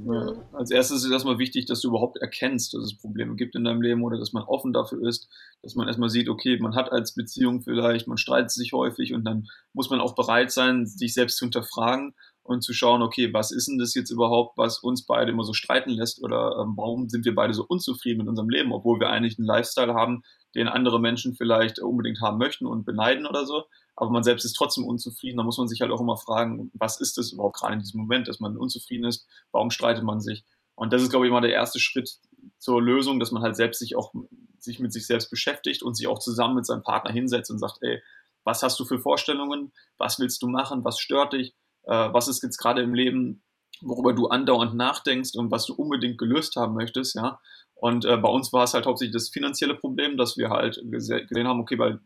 [0.06, 3.56] Ja, als erstes ist es erstmal wichtig, dass du überhaupt erkennst, dass es Probleme gibt
[3.56, 5.28] in deinem Leben oder dass man offen dafür ist,
[5.64, 9.24] dass man erstmal sieht, okay, man hat als Beziehung vielleicht, man streitet sich häufig und
[9.24, 13.52] dann muss man auch bereit sein, sich selbst zu hinterfragen und zu schauen, okay, was
[13.52, 17.10] ist denn das jetzt überhaupt, was uns beide immer so streiten lässt oder ähm, warum
[17.10, 20.22] sind wir beide so unzufrieden mit unserem Leben, obwohl wir eigentlich einen Lifestyle haben,
[20.56, 23.64] den andere Menschen vielleicht unbedingt haben möchten und beneiden oder so
[24.00, 25.38] aber man selbst ist trotzdem unzufrieden.
[25.38, 28.02] Da muss man sich halt auch immer fragen, was ist das überhaupt gerade in diesem
[28.02, 30.46] Moment, dass man unzufrieden ist, warum streitet man sich?
[30.76, 32.20] Und das ist, glaube ich, immer der erste Schritt
[32.58, 34.14] zur Lösung, dass man halt selbst sich auch
[34.60, 37.80] sich mit sich selbst beschäftigt und sich auch zusammen mit seinem Partner hinsetzt und sagt,
[37.82, 38.02] ey,
[38.44, 39.74] was hast du für Vorstellungen?
[39.98, 40.86] Was willst du machen?
[40.86, 41.54] Was stört dich?
[41.84, 43.44] Äh, was ist jetzt gerade im Leben
[43.82, 47.40] worüber du andauernd nachdenkst und was du unbedingt gelöst haben möchtest, ja.
[47.80, 51.48] Und äh, bei uns war es halt hauptsächlich das finanzielle Problem, dass wir halt gesehen
[51.48, 52.02] haben, okay, weil,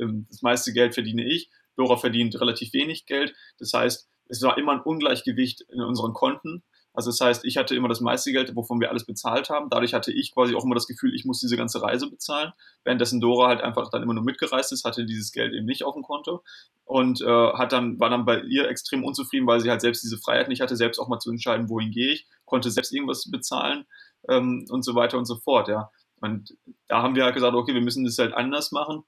[0.00, 3.32] ähm, das meiste Geld verdiene ich, Dora verdient relativ wenig Geld.
[3.58, 6.64] Das heißt, es war immer ein Ungleichgewicht in unseren Konten.
[6.92, 9.70] Also das heißt, ich hatte immer das meiste Geld, wovon wir alles bezahlt haben.
[9.70, 12.52] Dadurch hatte ich quasi auch immer das Gefühl, ich muss diese ganze Reise bezahlen.
[12.84, 15.94] Währenddessen Dora halt einfach dann immer nur mitgereist ist, hatte dieses Geld eben nicht auf
[15.94, 16.42] dem Konto
[16.84, 20.18] und äh, hat dann, war dann bei ihr extrem unzufrieden, weil sie halt selbst diese
[20.18, 23.86] Freiheit nicht hatte, selbst auch mal zu entscheiden, wohin gehe ich, konnte selbst irgendwas bezahlen
[24.28, 25.90] ähm, und so weiter und so fort, ja.
[26.20, 26.56] Und
[26.88, 29.02] da haben wir halt gesagt, okay, wir müssen das halt anders machen.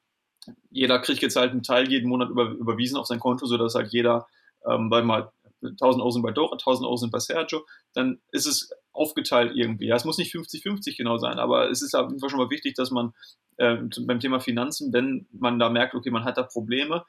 [0.71, 3.93] Jeder kriegt jetzt halt einen Teil jeden Monat über, überwiesen auf sein Konto, sodass halt
[3.93, 4.27] jeder,
[4.67, 5.31] ähm, weil mal
[5.63, 9.87] 1000 Euro sind bei Dora, 1000 Euro sind bei Sergio, dann ist es aufgeteilt irgendwie.
[9.87, 12.51] Ja, es muss nicht 50-50 genau sein, aber es ist auf jeden Fall schon mal
[12.51, 13.13] wichtig, dass man
[13.57, 17.05] äh, beim Thema Finanzen, wenn man da merkt, okay, man hat da Probleme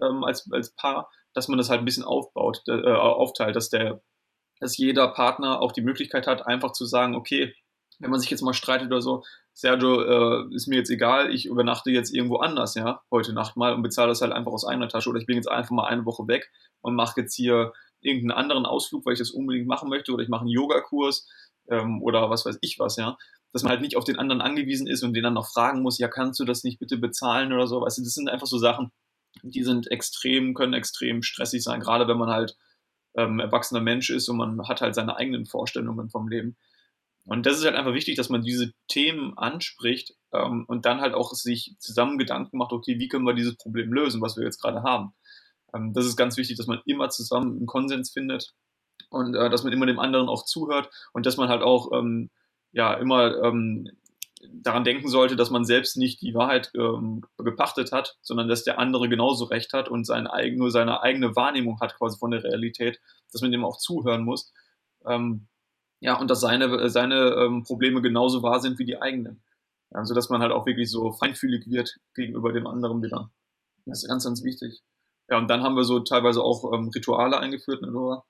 [0.00, 4.00] ähm, als, als Paar, dass man das halt ein bisschen aufbaut, äh, aufteilt, dass der,
[4.60, 7.54] dass jeder Partner auch die Möglichkeit hat, einfach zu sagen, okay,
[7.98, 11.46] wenn man sich jetzt mal streitet oder so, Sergio, äh, ist mir jetzt egal, ich
[11.46, 14.88] übernachte jetzt irgendwo anders, ja, heute Nacht mal und bezahle das halt einfach aus einer
[14.88, 16.50] Tasche oder ich bin jetzt einfach mal eine Woche weg
[16.82, 20.28] und mache jetzt hier irgendeinen anderen Ausflug, weil ich das unbedingt machen möchte, oder ich
[20.28, 21.26] mache einen Yogakurs
[21.68, 23.16] ähm, oder was weiß ich was, ja.
[23.52, 25.98] Dass man halt nicht auf den anderen angewiesen ist und den dann noch fragen muss,
[25.98, 27.80] ja, kannst du das nicht bitte bezahlen oder so.
[27.80, 28.92] Weißt du, das sind einfach so Sachen,
[29.42, 32.56] die sind extrem, können extrem stressig sein, gerade wenn man halt
[33.16, 36.56] ähm, erwachsener Mensch ist und man hat halt seine eigenen Vorstellungen vom Leben.
[37.24, 41.14] Und das ist halt einfach wichtig, dass man diese Themen anspricht ähm, und dann halt
[41.14, 44.62] auch sich zusammen Gedanken macht, okay, wie können wir dieses Problem lösen, was wir jetzt
[44.62, 45.12] gerade haben.
[45.74, 48.54] Ähm, das ist ganz wichtig, dass man immer zusammen einen Konsens findet
[49.10, 52.30] und äh, dass man immer dem anderen auch zuhört und dass man halt auch ähm,
[52.72, 53.90] ja immer ähm,
[54.52, 58.78] daran denken sollte, dass man selbst nicht die Wahrheit ähm, gepachtet hat, sondern dass der
[58.78, 62.44] andere genauso recht hat und sein eigen, nur seine eigene Wahrnehmung hat quasi von der
[62.44, 63.00] Realität,
[63.32, 64.52] dass man dem auch zuhören muss.
[65.06, 65.48] Ähm,
[66.00, 69.42] ja, und dass seine, seine ähm, Probleme genauso wahr sind wie die eigenen.
[69.92, 73.30] Ja, so dass man halt auch wirklich so feinfühlig wird gegenüber dem anderen wieder.
[73.86, 74.82] Das ist ganz, ganz wichtig.
[75.28, 78.24] Ja, und dann haben wir so teilweise auch ähm, Rituale eingeführt, ne, Laura?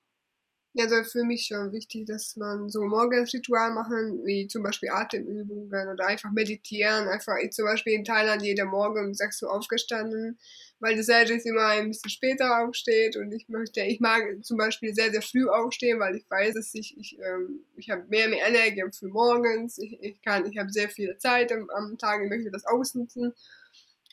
[0.73, 4.89] Ja, also für mich schon wichtig, dass man so morgens Ritual machen, wie zum Beispiel
[4.89, 7.07] Atemübungen oder einfach meditieren.
[7.07, 10.37] Einfach zum Beispiel in Thailand jeder Morgen um 6 Uhr aufgestanden,
[10.79, 14.93] weil das Sergis immer ein bisschen später aufsteht und ich möchte, ich mag zum Beispiel
[14.93, 18.47] sehr, sehr früh aufstehen, weil ich weiß, dass ich, ich, ähm, ich habe mehr, mehr
[18.47, 22.29] Energie für morgens, ich, ich kann, ich habe sehr viel Zeit am, am Tag, ich
[22.29, 23.33] möchte das ausnutzen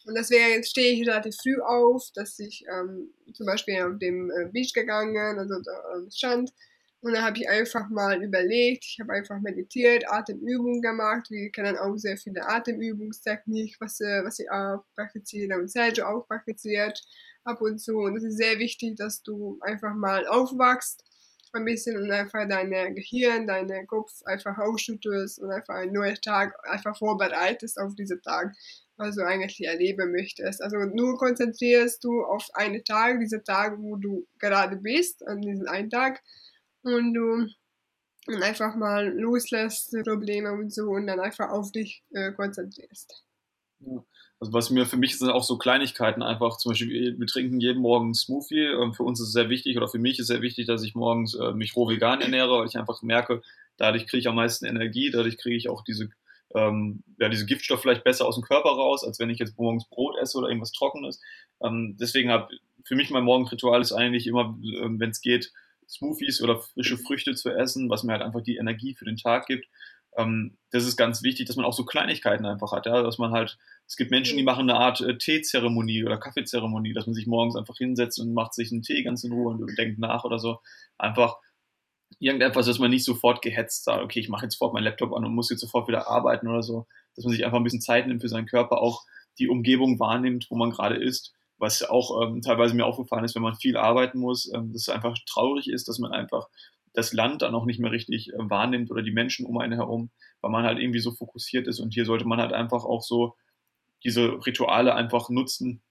[0.05, 4.47] und deswegen stehe ich relativ früh auf, dass ich ähm, zum Beispiel auf dem äh,
[4.53, 6.53] Beach gegangen, also da am Strand.
[7.01, 11.31] Und dann habe ich einfach mal überlegt, ich habe einfach meditiert, Atemübungen gemacht.
[11.31, 16.27] Wir kennen auch sehr viele Atemübungstechniken, was, äh, was ich auch praktiziere und Sergio auch
[16.27, 17.03] praktiziert
[17.45, 17.99] ab und zu.
[17.99, 21.05] Und es ist sehr wichtig, dass du einfach mal aufwachst
[21.55, 26.55] ein bisschen und einfach dein Gehirn, deinen Kopf einfach ausschüttest und einfach einen neuen Tag
[26.69, 28.55] einfach vorbereitest auf diesen Tag
[28.97, 30.63] du eigentlich erleben möchtest.
[30.63, 35.67] Also nur konzentrierst du auf einen Tag, diesen Tag, wo du gerade bist, an diesem
[35.69, 36.23] einen Tag,
[36.83, 37.49] und du
[38.27, 43.25] und einfach mal loslässt Probleme und so und dann einfach auf dich äh, konzentrierst.
[43.81, 44.05] Ja.
[44.41, 47.81] Also was mir für mich sind auch so Kleinigkeiten einfach, zum Beispiel wir trinken jeden
[47.81, 48.67] Morgen einen Smoothie.
[48.67, 50.83] Ähm, für uns ist es sehr wichtig oder für mich ist es sehr wichtig, dass
[50.83, 53.43] ich morgens äh, mich roh vegan ernähre, weil ich einfach merke,
[53.77, 56.11] dadurch kriege ich am meisten Energie, dadurch kriege ich auch diese
[56.55, 59.89] ähm, ja, diese Giftstoff vielleicht besser aus dem Körper raus, als wenn ich jetzt morgens
[59.89, 61.21] Brot esse oder irgendwas Trockenes.
[61.63, 62.49] Ähm, deswegen habe
[62.85, 65.53] für mich mein Morgenritual ist eigentlich immer, äh, wenn es geht,
[65.89, 69.47] Smoothies oder frische Früchte zu essen, was mir halt einfach die Energie für den Tag
[69.47, 69.67] gibt.
[70.17, 73.33] Ähm, das ist ganz wichtig, dass man auch so Kleinigkeiten einfach hat, ja, dass man
[73.33, 77.27] halt, es gibt Menschen, die machen eine Art äh, Teezeremonie oder Kaffeezeremonie, dass man sich
[77.27, 80.39] morgens einfach hinsetzt und macht sich einen Tee ganz in Ruhe und denkt nach oder
[80.39, 80.61] so.
[80.99, 81.39] Einfach,
[82.19, 85.25] irgendetwas, dass man nicht sofort gehetzt sagt, okay, ich mache jetzt sofort meinen Laptop an
[85.25, 88.07] und muss jetzt sofort wieder arbeiten oder so, dass man sich einfach ein bisschen Zeit
[88.07, 89.03] nimmt für seinen Körper, auch
[89.39, 93.43] die Umgebung wahrnimmt, wo man gerade ist, was auch ähm, teilweise mir aufgefallen ist, wenn
[93.43, 96.49] man viel arbeiten muss, ähm, dass es einfach traurig ist, dass man einfach
[96.93, 100.11] das Land dann auch nicht mehr richtig äh, wahrnimmt oder die Menschen um einen herum,
[100.41, 103.35] weil man halt irgendwie so fokussiert ist und hier sollte man halt einfach auch so
[104.05, 105.83] diese Rituale einfach nutzen,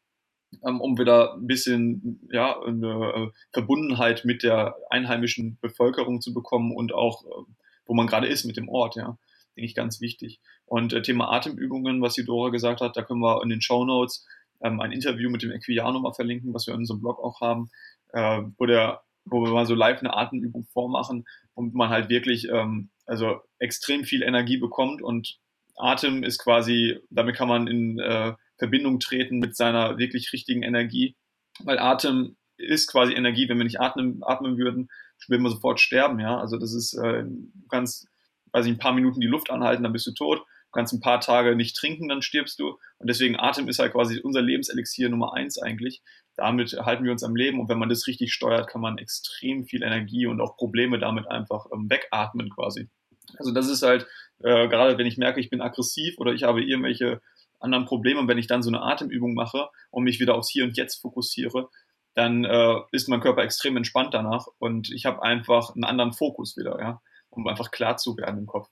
[0.61, 6.93] um wieder ein bisschen ja, eine äh, Verbundenheit mit der einheimischen Bevölkerung zu bekommen und
[6.93, 7.51] auch, äh,
[7.85, 9.17] wo man gerade ist mit dem Ort, ja,
[9.55, 10.39] denke ich ganz wichtig.
[10.65, 14.25] Und äh, Thema Atemübungen, was Dora gesagt hat, da können wir in den Show Notes
[14.61, 17.69] ähm, ein Interview mit dem Equiano mal verlinken, was wir in unserem Blog auch haben,
[18.13, 22.47] äh, wo, der, wo wir mal so live eine Atemübung vormachen und man halt wirklich
[22.49, 25.37] ähm, also extrem viel Energie bekommt und
[25.75, 31.17] Atem ist quasi, damit kann man in äh, Verbindung treten mit seiner wirklich richtigen Energie,
[31.65, 33.49] weil Atem ist quasi Energie.
[33.49, 34.89] Wenn wir nicht atmen, atmen würden,
[35.27, 36.37] will man sofort sterben, ja.
[36.39, 38.07] Also das ist, äh, du kannst,
[38.53, 40.39] weiß ich, ein paar Minuten die Luft anhalten, dann bist du tot.
[40.39, 42.79] Du kannst ein paar Tage nicht trinken, dann stirbst du.
[42.99, 46.01] Und deswegen Atem ist halt quasi unser Lebenselixier Nummer eins eigentlich.
[46.37, 49.65] Damit halten wir uns am Leben und wenn man das richtig steuert, kann man extrem
[49.65, 52.89] viel Energie und auch Probleme damit einfach ähm, wegatmen quasi.
[53.37, 54.07] Also das ist halt,
[54.39, 57.21] äh, gerade wenn ich merke, ich bin aggressiv oder ich habe irgendwelche
[57.63, 60.63] anderen Probleme und wenn ich dann so eine Atemübung mache und mich wieder aufs Hier
[60.63, 61.69] und Jetzt fokussiere,
[62.15, 66.57] dann äh, ist mein Körper extrem entspannt danach und ich habe einfach einen anderen Fokus
[66.57, 68.69] wieder, ja, um einfach klar zu werden im Kopf.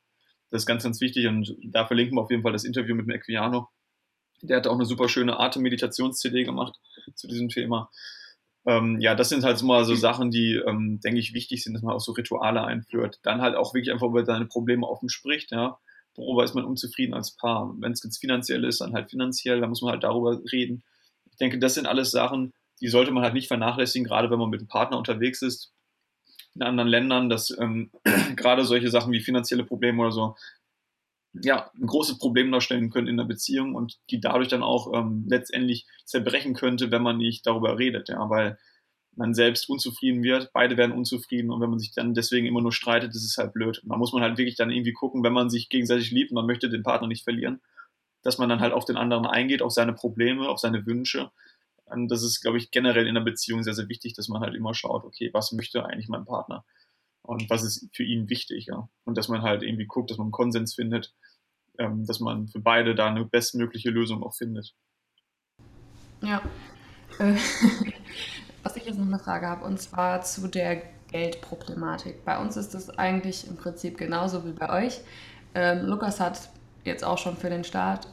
[0.50, 3.08] Das ist ganz, ganz wichtig und da verlinken wir auf jeden Fall das Interview mit
[3.08, 3.70] dem Equiano.
[4.42, 6.76] Der hat auch eine super schöne Atemmeditations-CD gemacht
[7.16, 7.90] zu diesem Thema.
[8.66, 11.82] Ähm, ja, das sind halt mal so Sachen, die, ähm, denke ich, wichtig sind, dass
[11.82, 13.20] man auch so Rituale einführt.
[13.24, 15.80] Dann halt auch wirklich einfach über seine Probleme offen spricht, ja.
[16.16, 17.74] Worüber ist man unzufrieden als Paar?
[17.80, 20.84] Wenn es jetzt finanziell ist, dann halt finanziell, da muss man halt darüber reden.
[21.30, 24.50] Ich denke, das sind alles Sachen, die sollte man halt nicht vernachlässigen, gerade wenn man
[24.50, 25.72] mit einem Partner unterwegs ist
[26.56, 27.92] in anderen Ländern, dass ähm,
[28.36, 30.36] gerade solche Sachen wie finanzielle Probleme oder so
[31.34, 35.26] ja, ein großes Problem darstellen können in der Beziehung und die dadurch dann auch ähm,
[35.30, 38.58] letztendlich zerbrechen könnte, wenn man nicht darüber redet, ja, weil
[39.16, 42.72] man selbst unzufrieden wird, beide werden unzufrieden und wenn man sich dann deswegen immer nur
[42.72, 43.82] streitet, ist halt blöd.
[43.86, 46.70] Da muss man halt wirklich dann irgendwie gucken, wenn man sich gegenseitig liebt man möchte
[46.70, 47.62] den Partner nicht verlieren,
[48.22, 51.32] dass man dann halt auf den anderen eingeht, auf seine Probleme, auf seine Wünsche
[51.92, 54.56] und das ist, glaube ich, generell in der Beziehung sehr, sehr wichtig, dass man halt
[54.56, 56.64] immer schaut, okay, was möchte eigentlich mein Partner?
[57.22, 58.90] Und was ist für ihn wichtig, ja?
[59.04, 61.14] Und dass man halt irgendwie guckt, dass man einen Konsens findet,
[61.78, 64.74] ähm, dass man für beide da eine bestmögliche Lösung auch findet.
[66.22, 66.42] Ja.
[68.72, 70.82] Was ich jetzt noch eine Frage habe, und zwar zu der
[71.12, 72.24] Geldproblematik.
[72.24, 75.02] Bei uns ist das eigentlich im Prinzip genauso wie bei euch.
[75.54, 76.40] Ähm, Lukas hat
[76.86, 78.08] jetzt auch schon für den Start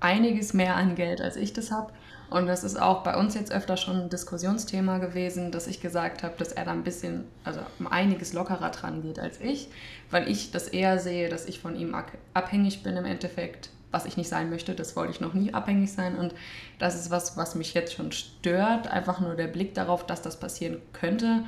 [0.00, 1.90] einiges mehr an Geld, als ich das habe.
[2.28, 6.22] Und das ist auch bei uns jetzt öfter schon ein Diskussionsthema gewesen, dass ich gesagt
[6.22, 9.70] habe, dass er da ein bisschen, also um einiges lockerer dran geht als ich,
[10.10, 11.96] weil ich das eher sehe, dass ich von ihm
[12.34, 14.74] abhängig bin im Endeffekt, was ich nicht sein möchte.
[14.74, 16.16] Das wollte ich noch nie abhängig sein.
[16.16, 16.34] Und
[16.78, 18.88] das ist was, was mich jetzt schon stört.
[18.88, 21.44] Einfach nur der Blick darauf, dass das passieren könnte.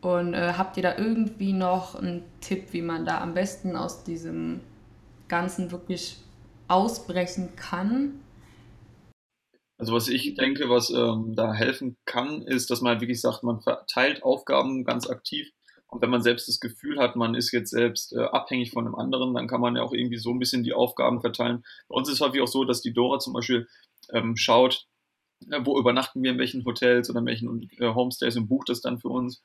[0.00, 4.04] Und äh, habt ihr da irgendwie noch einen Tipp, wie man da am besten aus
[4.04, 4.60] diesem
[5.28, 6.18] Ganzen wirklich
[6.68, 8.20] ausbrechen kann?
[9.78, 13.42] Also was ich denke, was ähm, da helfen kann, ist, dass man halt wirklich sagt,
[13.42, 15.50] man verteilt Aufgaben ganz aktiv.
[15.96, 18.96] Und wenn man selbst das Gefühl hat, man ist jetzt selbst äh, abhängig von einem
[18.96, 21.64] anderen, dann kann man ja auch irgendwie so ein bisschen die Aufgaben verteilen.
[21.88, 23.66] Bei uns ist es häufig auch so, dass die Dora zum Beispiel
[24.12, 24.86] ähm, schaut,
[25.50, 28.82] äh, wo übernachten wir in welchen Hotels oder in welchen äh, Homestays und bucht das
[28.82, 29.42] dann für uns.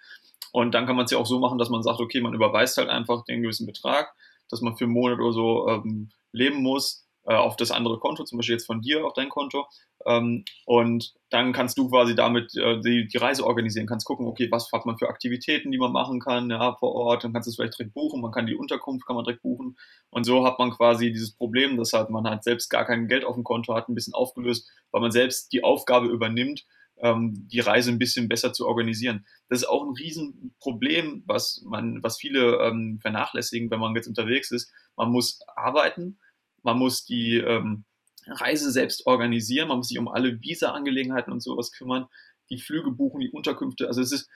[0.52, 2.76] Und dann kann man es ja auch so machen, dass man sagt, okay, man überweist
[2.76, 4.14] halt einfach den gewissen Betrag,
[4.50, 8.24] dass man für einen Monat oder so ähm, leben muss äh, auf das andere Konto,
[8.24, 9.68] zum Beispiel jetzt von dir auf dein Konto.
[10.06, 14.48] Ähm, und dann kannst du quasi damit äh, die, die Reise organisieren, kannst gucken, okay,
[14.52, 17.52] was hat man für Aktivitäten, die man machen kann, ja, vor Ort, dann kannst du
[17.52, 19.78] es vielleicht direkt buchen, man kann die Unterkunft, kann man direkt buchen.
[20.10, 23.26] Und so hat man quasi dieses Problem, dass halt man halt selbst gar kein Geld
[23.26, 26.66] auf dem Konto hat, ein bisschen aufgelöst, weil man selbst die Aufgabe übernimmt,
[27.02, 29.26] ähm, die Reise ein bisschen besser zu organisieren.
[29.50, 34.52] Das ist auch ein Riesenproblem, was man, was viele ähm, vernachlässigen, wenn man jetzt unterwegs
[34.52, 34.72] ist.
[34.96, 36.20] Man muss arbeiten,
[36.64, 37.86] man muss die ähm,
[38.28, 42.08] Reise selbst organisieren, man muss sich um alle Visa-Angelegenheiten und sowas kümmern,
[42.50, 43.88] die Flüge buchen, die Unterkünfte.
[43.88, 44.30] Also es ist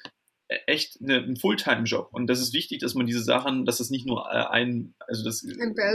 [0.50, 2.10] e-, echt eine, ein Fulltime-Job.
[2.12, 5.24] Und das ist wichtig, dass man diese Sachen, dass das nicht nur äh, ein, also
[5.24, 5.44] das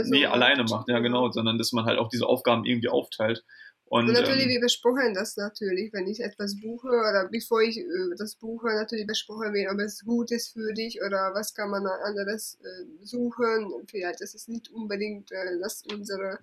[0.09, 3.43] nee, alleine macht, ja genau, sondern dass man halt auch diese Aufgaben irgendwie aufteilt.
[3.91, 7.77] Und, und natürlich, ähm, wir besprechen das natürlich, wenn ich etwas buche oder bevor ich
[7.77, 11.71] äh, das buche, natürlich besprechen wir, ob es gut ist für dich oder was kann
[11.71, 13.69] man anderes äh, suchen.
[13.89, 16.39] Vielleicht ist es nicht unbedingt äh, das unsere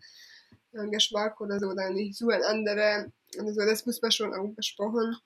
[0.75, 3.11] äh, Geschmack oder so, oder nicht so ein anderer.
[3.39, 5.17] Also das muss man schon auch besprechen.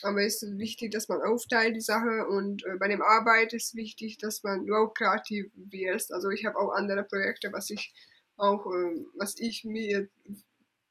[0.00, 3.74] Aber es ist wichtig, dass man aufteilt die Sache und äh, bei dem Arbeit ist
[3.74, 6.14] wichtig, dass man auch kreativ wirst.
[6.14, 7.92] Also ich habe auch andere Projekte, was ich
[8.38, 10.08] auch, äh, was ich mir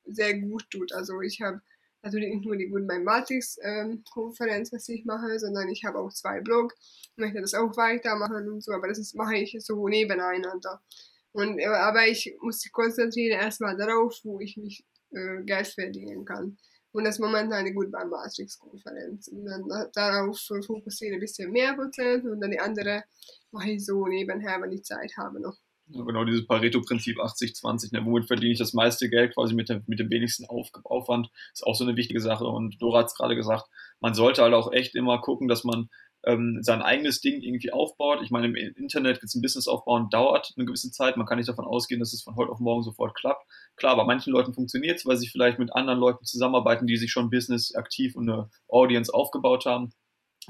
[0.07, 0.93] sehr gut tut.
[0.93, 1.61] Also ich habe
[2.01, 6.13] natürlich nicht nur die Goodbye Matrix ähm, Konferenz, was ich mache, sondern ich habe auch
[6.13, 6.73] zwei Blog,
[7.15, 10.81] möchte das auch weitermachen und so, aber das ist, mache ich so nebeneinander.
[11.31, 16.25] Und, äh, aber ich muss mich konzentrieren erstmal darauf, wo ich mich äh, Geld verdienen
[16.25, 16.57] kann.
[16.91, 19.27] Und das ist momentan eine Goodbye Matrix Konferenz.
[19.27, 23.03] Und dann darauf fokussiere ich ein bisschen mehr Prozent und dann die andere
[23.51, 25.57] mache ich so nebenher, wenn ich Zeit habe noch.
[25.89, 29.99] Genau, dieses Pareto-Prinzip 80-20, ne, womit verdiene ich das meiste Geld quasi mit, der, mit
[29.99, 32.45] dem wenigsten Auf, Aufwand, ist auch so eine wichtige Sache.
[32.45, 33.67] Und Dora hat es gerade gesagt,
[34.01, 35.89] man sollte halt auch echt immer gucken, dass man
[36.25, 38.19] ähm, sein eigenes Ding irgendwie aufbaut.
[38.21, 41.15] Ich meine, im Internet jetzt ein Business aufbauen dauert eine gewisse Zeit.
[41.15, 43.45] Man kann nicht davon ausgehen, dass es von heute auf morgen sofort klappt.
[43.77, 47.11] Klar, bei manchen Leuten funktioniert es, weil sie vielleicht mit anderen Leuten zusammenarbeiten, die sich
[47.11, 49.91] schon Business aktiv und eine Audience aufgebaut haben.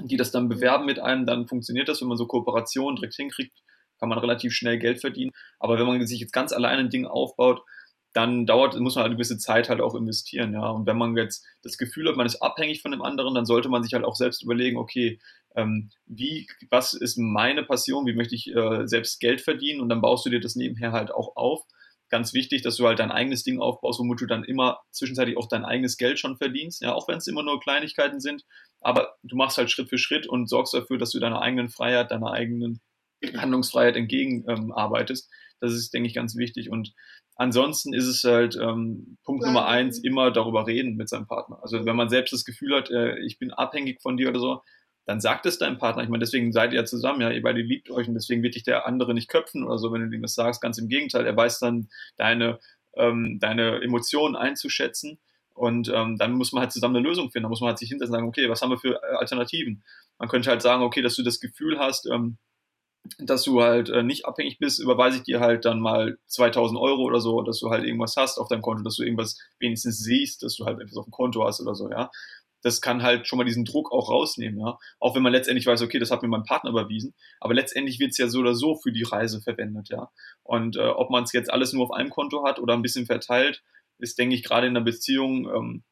[0.00, 3.52] die das dann bewerben mit einem, dann funktioniert das, wenn man so Kooperationen direkt hinkriegt,
[3.98, 5.32] kann man relativ schnell Geld verdienen.
[5.58, 7.62] Aber wenn man sich jetzt ganz alleine ein Ding aufbaut,
[8.14, 10.68] dann dauert, muss man halt eine gewisse Zeit halt auch investieren, ja.
[10.70, 13.68] Und wenn man jetzt das Gefühl hat, man ist abhängig von dem anderen, dann sollte
[13.68, 15.20] man sich halt auch selbst überlegen, okay,
[15.54, 20.00] ähm, wie, was ist meine Passion, wie möchte ich äh, selbst Geld verdienen und dann
[20.00, 21.64] baust du dir das nebenher halt auch auf.
[22.10, 25.46] Ganz wichtig, dass du halt dein eigenes Ding aufbaust, womit du dann immer zwischenzeitlich auch
[25.46, 28.44] dein eigenes Geld schon verdienst, ja, auch wenn es immer nur Kleinigkeiten sind,
[28.80, 32.10] aber du machst halt Schritt für Schritt und sorgst dafür, dass du deiner eigenen Freiheit,
[32.10, 32.80] deiner eigenen
[33.22, 35.28] Handlungsfreiheit entgegenarbeitest.
[35.30, 36.70] Ähm, das ist, denke ich, ganz wichtig.
[36.70, 36.92] Und
[37.34, 41.58] ansonsten ist es halt ähm, Punkt Nummer eins, immer darüber reden mit seinem Partner.
[41.62, 44.62] Also wenn man selbst das Gefühl hat, äh, ich bin abhängig von dir oder so,
[45.06, 46.02] dann sagt es deinem Partner.
[46.02, 48.56] Ich meine, deswegen seid ihr ja zusammen, ja, ihr beide liebt euch und deswegen wird
[48.56, 50.60] dich der andere nicht köpfen oder so, wenn du ihm das sagst.
[50.60, 52.58] Ganz im Gegenteil, er weiß dann deine,
[52.94, 55.18] ähm, deine Emotionen einzuschätzen
[55.54, 57.44] und ähm, dann muss man halt zusammen eine Lösung finden.
[57.44, 59.82] Da muss man halt sich hinsetzen und sagen, okay, was haben wir für Alternativen?
[60.18, 62.36] Man könnte halt sagen, okay, dass du das Gefühl hast, ähm,
[63.18, 67.02] dass du halt äh, nicht abhängig bist, überweise ich dir halt dann mal 2000 Euro
[67.02, 70.42] oder so, dass du halt irgendwas hast auf deinem Konto, dass du irgendwas wenigstens siehst,
[70.42, 72.10] dass du halt etwas auf dem Konto hast oder so, ja.
[72.62, 74.78] Das kann halt schon mal diesen Druck auch rausnehmen, ja.
[74.98, 78.10] Auch wenn man letztendlich weiß, okay, das hat mir mein Partner überwiesen, aber letztendlich wird
[78.10, 80.10] es ja so oder so für die Reise verwendet, ja.
[80.42, 83.06] Und äh, ob man es jetzt alles nur auf einem Konto hat oder ein bisschen
[83.06, 83.62] verteilt,
[83.98, 85.84] ist, denke ich, gerade in einer Beziehung, ähm,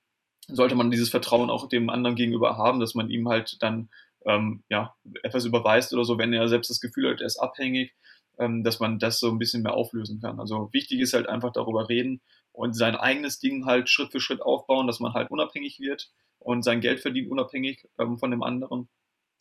[0.48, 3.90] sollte man dieses Vertrauen auch dem anderen gegenüber haben, dass man ihm halt dann
[4.26, 7.94] ähm, ja, etwas überweist oder so, wenn er selbst das Gefühl hat, er ist abhängig,
[8.38, 10.40] ähm, dass man das so ein bisschen mehr auflösen kann.
[10.40, 12.20] Also wichtig ist halt einfach darüber reden
[12.52, 16.62] und sein eigenes Ding halt Schritt für Schritt aufbauen, dass man halt unabhängig wird und
[16.62, 18.88] sein Geld verdient unabhängig ähm, von dem anderen.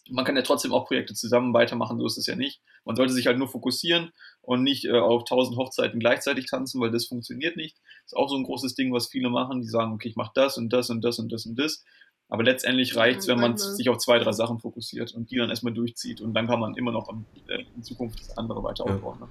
[0.07, 2.61] Man kann ja trotzdem auch Projekte zusammen weitermachen, so ist es ja nicht.
[2.83, 6.91] Man sollte sich halt nur fokussieren und nicht äh, auf tausend Hochzeiten gleichzeitig tanzen, weil
[6.91, 7.75] das funktioniert nicht.
[8.05, 9.61] Ist auch so ein großes Ding, was viele machen.
[9.61, 11.83] Die sagen, okay, ich mache das und das und das und das und das.
[12.29, 15.49] Aber letztendlich reicht es, wenn man sich auf zwei, drei Sachen fokussiert und die dann
[15.49, 16.21] erstmal durchzieht.
[16.21, 17.07] Und dann kann man immer noch
[17.47, 19.19] äh, in Zukunft das andere weiter aufbauen.
[19.19, 19.27] Ne?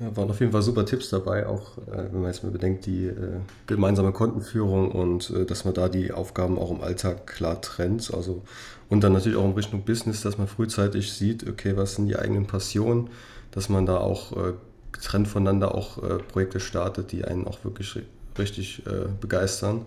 [0.00, 2.86] Ja, waren auf jeden Fall super Tipps dabei, auch äh, wenn man jetzt mal bedenkt,
[2.86, 7.60] die äh, gemeinsame Kontenführung und äh, dass man da die Aufgaben auch im Alltag klar
[7.60, 8.12] trennt.
[8.14, 8.42] Also,
[8.88, 12.16] und dann natürlich auch in Richtung Business, dass man frühzeitig sieht, okay, was sind die
[12.16, 13.10] eigenen Passionen,
[13.50, 14.54] dass man da auch äh,
[14.90, 17.98] getrennt voneinander auch äh, Projekte startet, die einen auch wirklich
[18.38, 18.82] richtig
[19.20, 19.84] begeistern.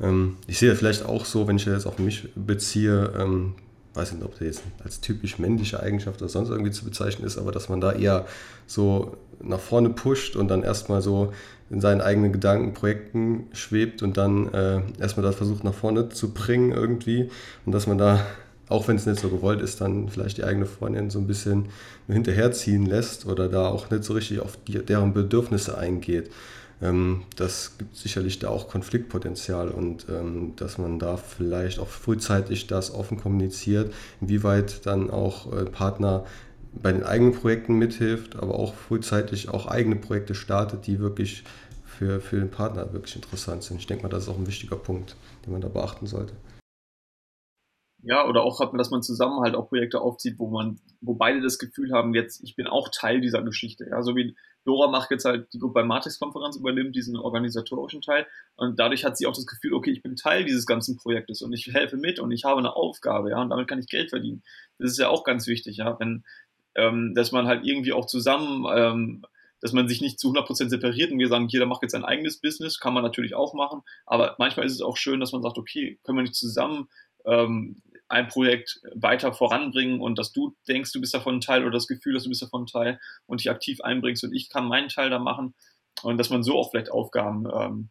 [0.00, 3.54] Ähm, ich sehe das vielleicht auch so, wenn ich das auf mich beziehe, ähm,
[3.94, 7.38] weiß nicht, ob das jetzt als typisch männliche Eigenschaft oder sonst irgendwie zu bezeichnen ist,
[7.38, 8.26] aber dass man da eher
[8.66, 11.32] so nach vorne pusht und dann erstmal so
[11.70, 16.32] in seinen eigenen Gedanken, Projekten schwebt und dann äh, erstmal das versucht nach vorne zu
[16.32, 17.30] bringen irgendwie
[17.64, 18.24] und dass man da,
[18.68, 21.66] auch wenn es nicht so gewollt ist, dann vielleicht die eigene Freundin so ein bisschen
[22.08, 26.30] hinterherziehen lässt oder da auch nicht so richtig auf die, deren Bedürfnisse eingeht.
[26.84, 32.66] Ähm, das gibt sicherlich da auch Konfliktpotenzial und ähm, dass man da vielleicht auch frühzeitig
[32.66, 36.26] das offen kommuniziert, inwieweit dann auch äh, Partner
[36.74, 41.44] bei den eigenen Projekten mithilft, aber auch frühzeitig auch eigene Projekte startet, die wirklich
[41.84, 43.78] für, für den Partner wirklich interessant sind.
[43.78, 45.16] Ich denke mal, das ist auch ein wichtiger Punkt,
[45.46, 46.34] den man da beachten sollte.
[48.06, 51.58] Ja, oder auch, dass man zusammen halt auch Projekte aufzieht, wo man, wo beide das
[51.58, 53.86] Gefühl haben, jetzt, ich bin auch Teil dieser Geschichte.
[53.90, 54.36] Ja, so wie
[54.66, 59.26] Dora macht jetzt halt die bei Matrix-Konferenz übernimmt diesen organisatorischen Teil und dadurch hat sie
[59.26, 62.30] auch das Gefühl, okay, ich bin Teil dieses ganzen Projektes und ich helfe mit und
[62.30, 64.42] ich habe eine Aufgabe, ja, und damit kann ich Geld verdienen.
[64.78, 66.24] Das ist ja auch ganz wichtig, ja, wenn,
[66.74, 69.22] ähm, dass man halt irgendwie auch zusammen, ähm,
[69.60, 72.38] dass man sich nicht zu 100% separiert und wir sagen, jeder macht jetzt sein eigenes
[72.38, 75.56] Business, kann man natürlich auch machen, aber manchmal ist es auch schön, dass man sagt,
[75.56, 76.88] okay, können wir nicht zusammen
[77.24, 81.72] ähm, ein Projekt weiter voranbringen und dass du denkst, du bist davon ein Teil oder
[81.72, 84.68] das Gefühl, dass du bist davon ein Teil und dich aktiv einbringst und ich kann
[84.68, 85.54] meinen Teil da machen
[86.02, 87.90] und dass man so auch vielleicht Aufgaben ähm,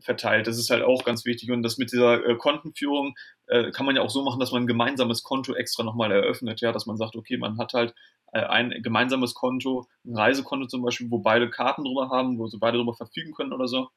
[0.00, 0.46] verteilt.
[0.46, 3.14] Das ist halt auch ganz wichtig und das mit dieser äh, Kontenführung
[3.46, 6.60] äh, kann man ja auch so machen, dass man ein gemeinsames Konto extra nochmal eröffnet,
[6.60, 7.94] ja, dass man sagt, okay, man hat halt
[8.32, 12.58] äh, ein gemeinsames Konto, ein Reisekonto zum Beispiel, wo beide Karten drüber haben, wo sie
[12.58, 13.88] beide drüber verfügen können oder so.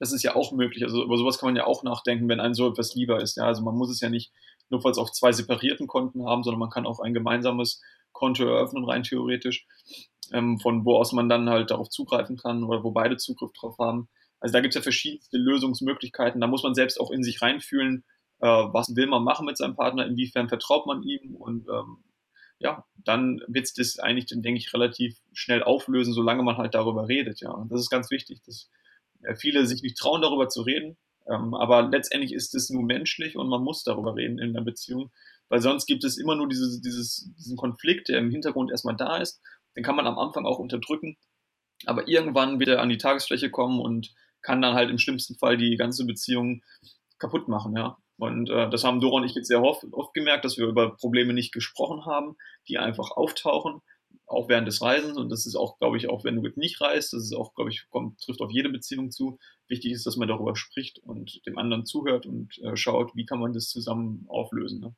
[0.00, 0.84] Das ist ja auch möglich.
[0.84, 3.36] Also über sowas kann man ja auch nachdenken, wenn einem so etwas lieber ist.
[3.36, 4.32] Ja, also man muss es ja nicht
[4.70, 9.02] notfalls auf zwei separierten Konten haben, sondern man kann auch ein gemeinsames Konto eröffnen, rein
[9.02, 9.66] theoretisch,
[10.32, 13.76] ähm, von wo aus man dann halt darauf zugreifen kann oder wo beide Zugriff drauf
[13.78, 14.08] haben.
[14.40, 16.40] Also da gibt es ja verschiedenste Lösungsmöglichkeiten.
[16.40, 18.04] Da muss man selbst auch in sich reinfühlen,
[18.40, 22.04] äh, was will man machen mit seinem Partner, inwiefern vertraut man ihm und ähm,
[22.60, 27.06] ja, dann wird es das eigentlich, denke ich, relativ schnell auflösen, solange man halt darüber
[27.06, 27.50] redet, ja.
[27.50, 28.68] Und das ist ganz wichtig, dass
[29.22, 30.96] äh, viele sich nicht trauen, darüber zu reden,
[31.30, 35.10] ähm, aber letztendlich ist es nur menschlich und man muss darüber reden in einer Beziehung,
[35.48, 39.18] weil sonst gibt es immer nur dieses, dieses, diesen Konflikt, der im Hintergrund erstmal da
[39.18, 39.40] ist.
[39.76, 41.16] Den kann man am Anfang auch unterdrücken,
[41.86, 45.56] aber irgendwann wird er an die Tagesfläche kommen und kann dann halt im schlimmsten Fall
[45.56, 46.62] die ganze Beziehung
[47.18, 47.98] kaputt machen, ja.
[48.16, 50.96] Und äh, das haben Dora und ich jetzt sehr oft, oft gemerkt, dass wir über
[50.96, 53.80] Probleme nicht gesprochen haben, die einfach auftauchen,
[54.28, 55.16] auch während des Reisens.
[55.16, 57.70] Und das ist auch, glaube ich, auch wenn du nicht reist, das ist auch, glaube
[57.70, 59.38] ich, kommt, trifft auf jede Beziehung zu.
[59.68, 63.40] Wichtig ist, dass man darüber spricht und dem anderen zuhört und äh, schaut, wie kann
[63.40, 64.80] man das zusammen auflösen.
[64.80, 64.94] Ne?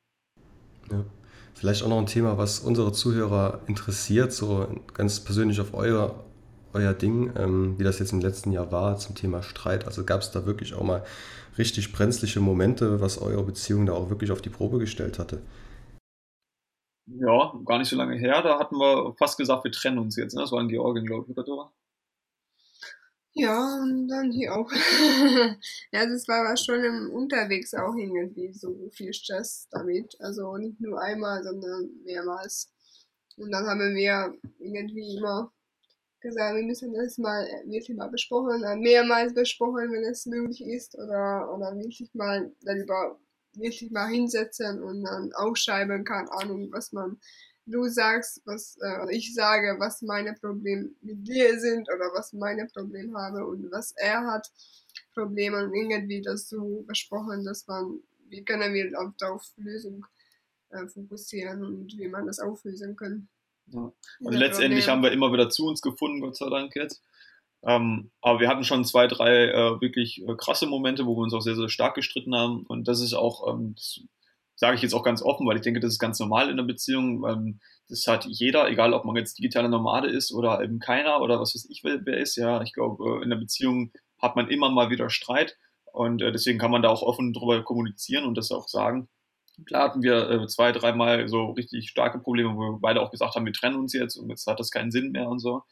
[0.91, 1.05] Ja.
[1.53, 6.23] Vielleicht auch noch ein Thema, was unsere Zuhörer interessiert, so ganz persönlich auf euer,
[6.73, 9.85] euer Ding, ähm, wie das jetzt im letzten Jahr war zum Thema Streit.
[9.85, 11.03] Also gab es da wirklich auch mal
[11.57, 15.41] richtig brenzliche Momente, was eure Beziehung da auch wirklich auf die Probe gestellt hatte?
[17.07, 18.41] Ja, gar nicht so lange her.
[18.41, 20.33] Da hatten wir fast gesagt, wir trennen uns jetzt.
[20.33, 20.41] Ne?
[20.41, 21.73] Das war in Georgien, glaube ich, oder Dora?
[23.33, 24.69] Ja, und dann hier auch.
[25.91, 30.19] ja, das war aber schon im unterwegs auch irgendwie so viel Stress damit.
[30.19, 32.71] Also nicht nur einmal, sondern mehrmals.
[33.37, 35.51] Und dann haben wir irgendwie immer
[36.19, 40.95] gesagt, wir müssen das mal wirklich mal besprochen, äh, mehrmals besprochen, wenn es möglich ist,
[40.95, 43.17] oder, oder wirklich mal darüber
[43.53, 47.19] wirklich mal hinsetzen und dann aufschreiben, keine Ahnung, was man
[47.65, 52.67] du sagst, was äh, ich sage, was meine Probleme mit dir sind oder was meine
[52.67, 54.51] Probleme habe und was er hat
[55.13, 57.99] Probleme und irgendwie das so besprochen, dass man,
[58.29, 60.05] wie können wir auf, auf Lösung
[60.69, 63.27] äh, fokussieren und wie man das auflösen kann.
[63.67, 63.91] Ja.
[64.25, 67.01] Also letztendlich haben wir immer wieder zu uns gefunden, Gott sei Dank jetzt.
[67.63, 71.33] Ähm, aber wir hatten schon zwei, drei äh, wirklich äh, krasse Momente, wo wir uns
[71.33, 72.65] auch sehr, sehr stark gestritten haben.
[72.67, 73.75] Und das ist auch, ähm,
[74.55, 76.63] sage ich jetzt auch ganz offen, weil ich denke, das ist ganz normal in der
[76.63, 77.23] Beziehung.
[77.27, 81.39] Ähm, das hat jeder, egal ob man jetzt digitale Nomade ist oder eben keiner oder
[81.39, 82.35] was weiß ich, wer, wer ist.
[82.35, 85.57] Ja, ich glaube, äh, in der Beziehung hat man immer mal wieder Streit.
[85.91, 89.09] Und äh, deswegen kann man da auch offen drüber kommunizieren und das auch sagen.
[89.65, 93.35] Klar hatten wir äh, zwei, dreimal so richtig starke Probleme, wo wir beide auch gesagt
[93.35, 95.63] haben, wir trennen uns jetzt und jetzt hat das keinen Sinn mehr und so.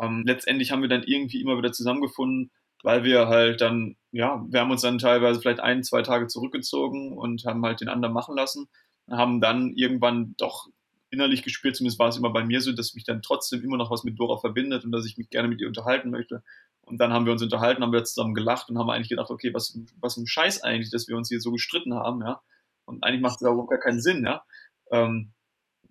[0.00, 2.50] Ähm, letztendlich haben wir dann irgendwie immer wieder zusammengefunden,
[2.82, 7.16] weil wir halt dann, ja, wir haben uns dann teilweise vielleicht ein, zwei Tage zurückgezogen
[7.16, 8.68] und haben halt den anderen machen lassen,
[9.10, 10.68] haben dann irgendwann doch
[11.10, 13.90] innerlich gespürt, zumindest war es immer bei mir so, dass mich dann trotzdem immer noch
[13.90, 16.42] was mit Dora verbindet und dass ich mich gerne mit ihr unterhalten möchte.
[16.80, 19.52] Und dann haben wir uns unterhalten, haben wir zusammen gelacht und haben eigentlich gedacht, okay,
[19.54, 22.40] was, was ein Scheiß eigentlich, dass wir uns hier so gestritten haben, ja.
[22.86, 24.42] Und eigentlich macht es überhaupt gar keinen Sinn, ja.
[24.90, 25.32] Ähm,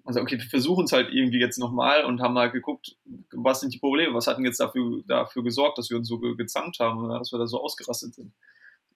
[0.03, 2.97] also okay, wir versuchen es halt irgendwie jetzt nochmal und haben halt geguckt,
[3.31, 6.19] was sind die Probleme, was hat denn jetzt dafür, dafür gesorgt, dass wir uns so
[6.19, 8.33] ge gezankt haben, oder dass wir da so ausgerastet sind.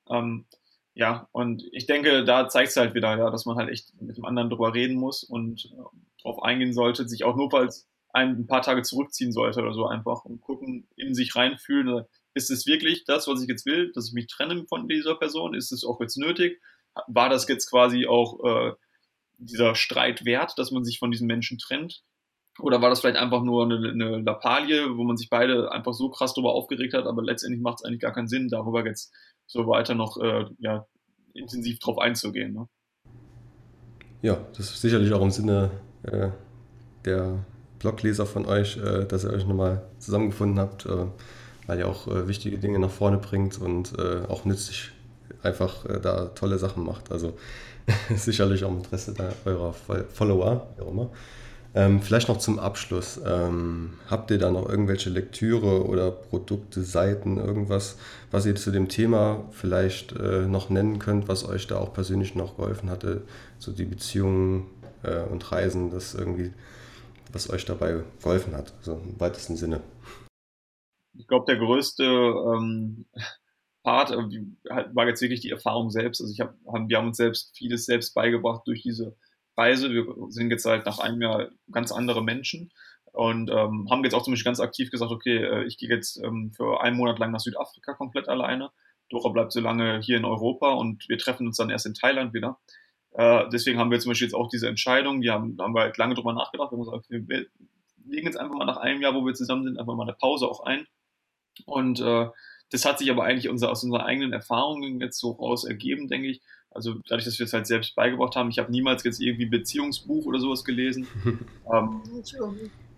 [0.09, 0.45] Ähm,
[0.93, 4.17] ja, und ich denke, da zeigt es halt wieder, ja, dass man halt echt mit
[4.17, 8.47] dem anderen drüber reden muss und äh, drauf eingehen sollte, sich auch nur falls ein,
[8.47, 13.03] paar Tage zurückziehen sollte oder so einfach und gucken, in sich reinfühlen, ist es wirklich
[13.03, 15.53] das, was ich jetzt will, dass ich mich trenne von dieser Person?
[15.53, 16.61] Ist es auch jetzt nötig?
[17.07, 18.73] War das jetzt quasi auch äh,
[19.37, 22.03] dieser Streit wert, dass man sich von diesen Menschen trennt?
[22.59, 26.09] Oder war das vielleicht einfach nur eine, eine Lappalie, wo man sich beide einfach so
[26.09, 29.13] krass darüber aufgeregt hat, aber letztendlich macht es eigentlich gar keinen Sinn, darüber jetzt
[29.45, 30.87] so weiter noch äh, ja,
[31.33, 32.53] intensiv drauf einzugehen.
[32.53, 32.67] Ne?
[34.21, 35.69] Ja, das ist sicherlich auch im Sinne
[36.03, 36.29] äh,
[37.03, 37.45] der
[37.79, 41.05] Blogleser von euch, äh, dass ihr euch nochmal zusammengefunden habt, äh,
[41.67, 44.91] weil ihr auch äh, wichtige Dinge nach vorne bringt und äh, auch nützlich
[45.41, 47.11] einfach da tolle Sachen macht.
[47.11, 47.35] Also
[48.15, 49.13] sicherlich auch im Interesse
[49.45, 51.09] eurer Follower, wie auch immer.
[51.75, 53.19] Ähm, vielleicht noch zum Abschluss.
[53.25, 57.97] Ähm, habt ihr da noch irgendwelche Lektüre oder Produkte, Seiten, irgendwas,
[58.31, 62.33] was ihr zu dem Thema vielleicht äh, noch nennen könnt, was euch da auch persönlich
[62.33, 63.23] noch geholfen hatte,
[63.59, 64.67] so die Beziehungen
[65.03, 66.53] äh, und Reisen, das irgendwie,
[67.33, 69.81] was euch dabei geholfen hat, so im weitesten Sinne?
[71.17, 73.05] Ich glaube, der größte ähm,
[73.85, 76.19] Part äh, war jetzt wirklich die Erfahrung selbst.
[76.19, 79.15] Also ich hab, wir haben uns selbst vieles selbst beigebracht durch diese
[79.55, 79.91] Reise.
[79.91, 82.71] Wir sind jetzt halt nach einem Jahr ganz andere Menschen
[83.13, 86.17] und ähm, haben jetzt auch zum Beispiel ganz aktiv gesagt, okay, äh, ich gehe jetzt
[86.17, 88.71] ähm, für einen Monat lang nach Südafrika komplett alleine.
[89.09, 92.33] Dora bleibt so lange hier in Europa und wir treffen uns dann erst in Thailand
[92.33, 92.57] wieder.
[93.11, 95.97] Äh, deswegen haben wir zum Beispiel jetzt auch diese Entscheidung, die haben, haben wir halt
[95.99, 96.71] lange drüber nachgedacht.
[96.71, 97.45] Wir haben gesagt, okay, wir
[98.03, 100.47] legen jetzt einfach mal nach einem Jahr, wo wir zusammen sind, einfach mal eine Pause
[100.47, 100.87] auch ein.
[101.65, 102.29] Und äh,
[102.71, 106.27] das hat sich aber eigentlich unser, aus unseren eigenen Erfahrungen jetzt so raus ergeben, denke
[106.27, 106.41] ich.
[106.71, 108.49] Also dadurch, dass wir es halt selbst beigebracht haben.
[108.49, 111.07] Ich habe niemals jetzt irgendwie Beziehungsbuch oder sowas gelesen.
[111.73, 112.01] ähm,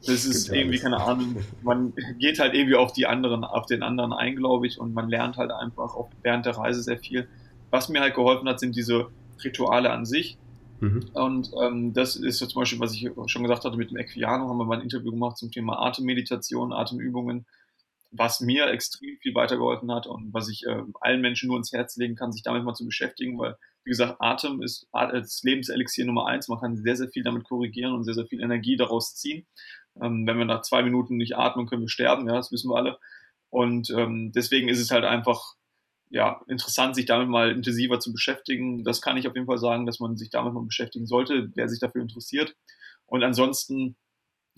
[0.05, 4.13] das ist irgendwie, keine Ahnung, man geht halt irgendwie auf die anderen, auf den anderen
[4.13, 7.27] ein, glaube ich, und man lernt halt einfach auch während der Reise sehr viel.
[7.69, 9.09] Was mir halt geholfen hat, sind diese
[9.43, 10.37] Rituale an sich.
[10.79, 11.05] Mhm.
[11.13, 14.47] Und ähm, das ist so zum Beispiel, was ich schon gesagt hatte, mit dem Equiano
[14.47, 17.45] haben wir mal ein Interview gemacht zum Thema Atemmeditation, Atemübungen
[18.17, 21.97] was mir extrem viel weitergeholfen hat und was ich äh, allen Menschen nur ins Herz
[21.97, 26.27] legen kann, sich damit mal zu beschäftigen, weil, wie gesagt, Atem ist das Lebenselixier Nummer
[26.27, 26.47] eins.
[26.47, 29.45] Man kann sehr, sehr viel damit korrigieren und sehr, sehr viel Energie daraus ziehen.
[30.01, 32.75] Ähm, wenn wir nach zwei Minuten nicht atmen, können wir sterben, ja, das wissen wir
[32.75, 32.97] alle.
[33.49, 35.55] Und ähm, deswegen ist es halt einfach
[36.09, 38.83] ja, interessant, sich damit mal intensiver zu beschäftigen.
[38.83, 41.67] Das kann ich auf jeden Fall sagen, dass man sich damit mal beschäftigen sollte, wer
[41.67, 42.55] sich dafür interessiert.
[43.05, 43.97] Und ansonsten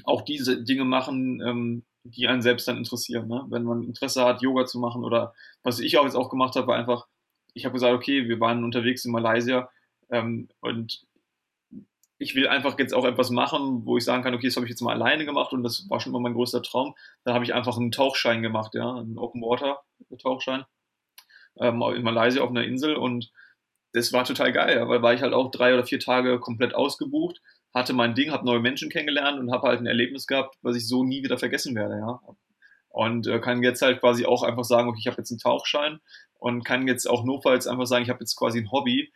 [0.04, 3.28] auch diese Dinge machen, ähm, die einen selbst dann interessieren.
[3.28, 3.46] Ne?
[3.50, 5.34] Wenn man Interesse hat, Yoga zu machen oder
[5.64, 7.08] was ich auch jetzt auch gemacht habe, war einfach,
[7.54, 9.70] ich habe gesagt, okay, wir waren unterwegs in Malaysia
[10.10, 11.06] ähm, und
[12.18, 14.70] ich will einfach jetzt auch etwas machen, wo ich sagen kann, okay, das habe ich
[14.70, 16.96] jetzt mal alleine gemacht und das war schon immer mein größter Traum.
[17.24, 19.82] Da habe ich einfach einen Tauchschein gemacht, ja, einen Open Water
[20.22, 20.66] Tauchschein
[21.58, 23.32] ähm, in Malaysia auf einer Insel und
[23.94, 27.42] das war total geil, weil war ich halt auch drei oder vier Tage komplett ausgebucht,
[27.74, 30.88] hatte mein Ding, habe neue Menschen kennengelernt und habe halt ein Erlebnis gehabt, was ich
[30.88, 32.20] so nie wieder vergessen werde, ja.
[32.90, 36.00] Und äh, kann jetzt halt quasi auch einfach sagen, okay, ich habe jetzt einen Tauchschein
[36.40, 39.12] und kann jetzt auch notfalls einfach sagen, ich habe jetzt quasi ein Hobby.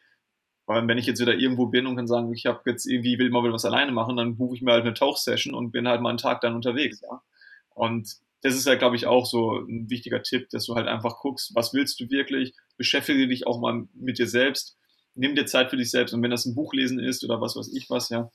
[0.65, 3.29] Weil wenn ich jetzt wieder irgendwo bin und kann sagen, ich habe jetzt irgendwie will
[3.29, 6.01] mal wieder was alleine machen, dann buche ich mir halt eine Tauchsession und bin halt
[6.01, 7.21] mal einen Tag dann unterwegs, ja.
[7.69, 11.17] Und das ist ja, glaube ich, auch so ein wichtiger Tipp, dass du halt einfach
[11.19, 14.77] guckst, was willst du wirklich, beschäftige dich auch mal mit dir selbst,
[15.15, 17.55] nimm dir Zeit für dich selbst und wenn das ein Buch lesen ist oder was
[17.55, 18.29] weiß ich was, ja,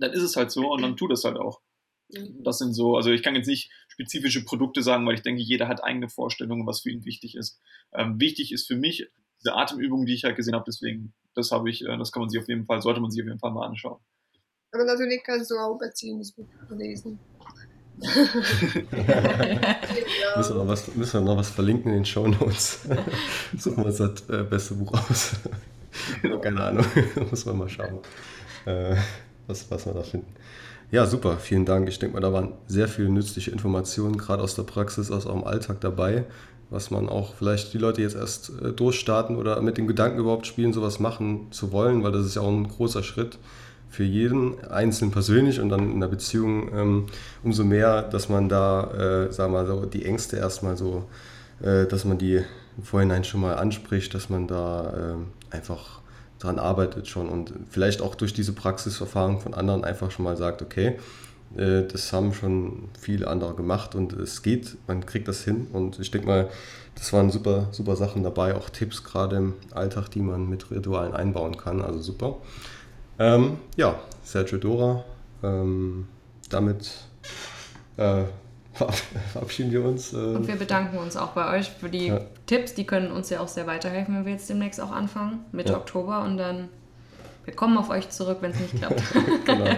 [0.00, 1.60] dann ist es halt so und dann tu das halt auch.
[2.42, 5.68] Das sind so, also ich kann jetzt nicht spezifische Produkte sagen, weil ich denke, jeder
[5.68, 7.60] hat eigene Vorstellungen, was für ihn wichtig ist.
[7.92, 9.08] Ähm, wichtig ist für mich
[9.40, 12.28] diese Atemübung, die ich halt gesehen habe, deswegen, das habe ich, äh, das kann man
[12.28, 14.00] sich auf jeden Fall, sollte man sich auf jeden Fall mal anschauen.
[14.72, 17.18] Aber natürlich kannst du auch Beziehungsbuch lesen.
[18.00, 22.88] müssen, wir noch was, müssen wir noch was verlinken in den Show Notes.
[23.58, 25.32] Suchen wir uns das äh, beste Buch aus.
[26.22, 26.86] Keine Ahnung,
[27.30, 27.98] muss man mal schauen,
[28.64, 28.96] äh,
[29.50, 30.32] was, was wir da finden.
[30.90, 31.88] Ja, super, vielen Dank.
[31.88, 35.44] Ich denke mal, da waren sehr viele nützliche Informationen, gerade aus der Praxis, aus eurem
[35.44, 36.24] Alltag dabei,
[36.68, 40.46] was man auch vielleicht die Leute jetzt erst äh, durchstarten oder mit dem Gedanken überhaupt
[40.46, 43.38] spielen, sowas machen zu wollen, weil das ist ja auch ein großer Schritt
[43.88, 47.06] für jeden einzeln persönlich und dann in der Beziehung ähm,
[47.42, 51.04] umso mehr, dass man da, äh, sagen wir mal, so die Ängste erstmal so,
[51.60, 52.42] äh, dass man die
[52.76, 55.14] im Vorhinein schon mal anspricht, dass man da
[55.50, 55.99] äh, einfach
[56.40, 60.62] dran arbeitet schon und vielleicht auch durch diese Praxiserfahrung von anderen einfach schon mal sagt,
[60.62, 60.98] okay,
[61.56, 65.98] äh, das haben schon viele andere gemacht und es geht, man kriegt das hin und
[66.00, 66.48] ich denke mal,
[66.94, 71.14] das waren super, super Sachen dabei, auch Tipps gerade im Alltag, die man mit Ritualen
[71.14, 72.38] einbauen kann, also super.
[73.18, 75.04] Ähm, ja, Sergio Dora,
[75.42, 76.08] ähm,
[76.48, 76.90] damit
[77.96, 78.24] äh,
[79.32, 80.12] verabschieden wir uns.
[80.12, 82.20] Äh, und wir bedanken uns auch bei euch für die ja.
[82.46, 82.74] Tipps.
[82.74, 85.78] Die können uns ja auch sehr weiterhelfen, wenn wir jetzt demnächst auch anfangen, Mitte ja.
[85.78, 86.22] Oktober.
[86.22, 86.68] Und dann,
[87.44, 89.02] wir kommen auf euch zurück, wenn es nicht klappt.
[89.44, 89.64] genau.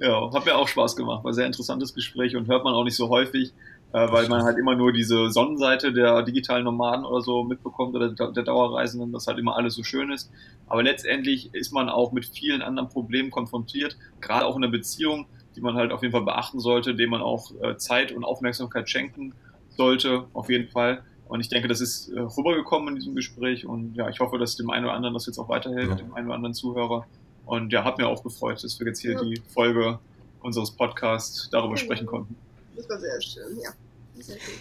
[0.00, 1.24] Ja, hat mir auch Spaß gemacht.
[1.24, 3.52] War ein sehr interessantes Gespräch und hört man auch nicht so häufig,
[3.92, 8.10] äh, weil man halt immer nur diese Sonnenseite der digitalen Nomaden oder so mitbekommt oder
[8.10, 10.30] der Dauerreisenden, dass halt immer alles so schön ist.
[10.68, 15.26] Aber letztendlich ist man auch mit vielen anderen Problemen konfrontiert, gerade auch in der Beziehung
[15.58, 18.88] die man halt auf jeden Fall beachten sollte, dem man auch äh, Zeit und Aufmerksamkeit
[18.88, 19.34] schenken
[19.70, 21.02] sollte, auf jeden Fall.
[21.26, 24.54] Und ich denke, das ist äh, rübergekommen in diesem Gespräch und ja, ich hoffe, dass
[24.54, 25.94] dem einen oder anderen das jetzt auch weiterhilft, ja.
[25.96, 27.06] dem einen oder anderen Zuhörer.
[27.44, 29.20] Und ja, hat mir auch gefreut, dass wir jetzt hier ja.
[29.20, 29.98] die Folge
[30.40, 32.36] unseres Podcasts darüber sprechen konnten.
[32.76, 33.70] Das war sehr schön, ja.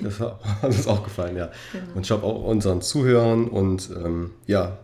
[0.02, 1.52] Das hat uns auch gefallen, ja.
[1.74, 1.86] Genau.
[1.93, 4.80] Und ich habe auch unseren Zuhörern und ähm, ja,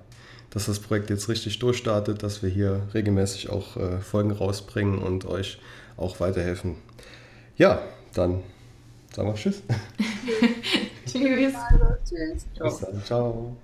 [0.52, 5.26] dass das Projekt jetzt richtig durchstartet, dass wir hier regelmäßig auch äh, Folgen rausbringen und
[5.26, 5.58] euch
[5.98, 6.76] auch weiterhelfen.
[7.58, 7.82] Ja,
[8.14, 8.44] dann
[9.14, 9.64] sagen wir Tschüss.
[11.06, 11.54] Tschüss.
[12.06, 12.46] Tschüss.
[12.60, 13.04] Bis dann.
[13.04, 13.56] Ciao.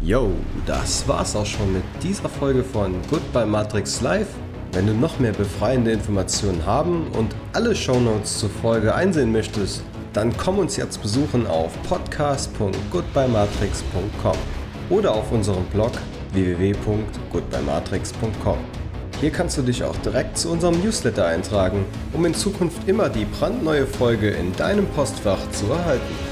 [0.00, 0.32] Yo,
[0.66, 4.34] das war's auch schon mit dieser Folge von Goodbye Matrix Live.
[4.72, 10.36] Wenn du noch mehr befreiende Informationen haben und alle Shownotes zur Folge einsehen möchtest, dann
[10.36, 14.36] komm uns jetzt besuchen auf podcast.goodbyematrix.com
[14.90, 15.92] oder auf unserem Blog
[16.32, 18.81] www.goodbyematrix.com.
[19.22, 23.24] Hier kannst du dich auch direkt zu unserem Newsletter eintragen, um in Zukunft immer die
[23.24, 26.31] brandneue Folge in deinem Postfach zu erhalten.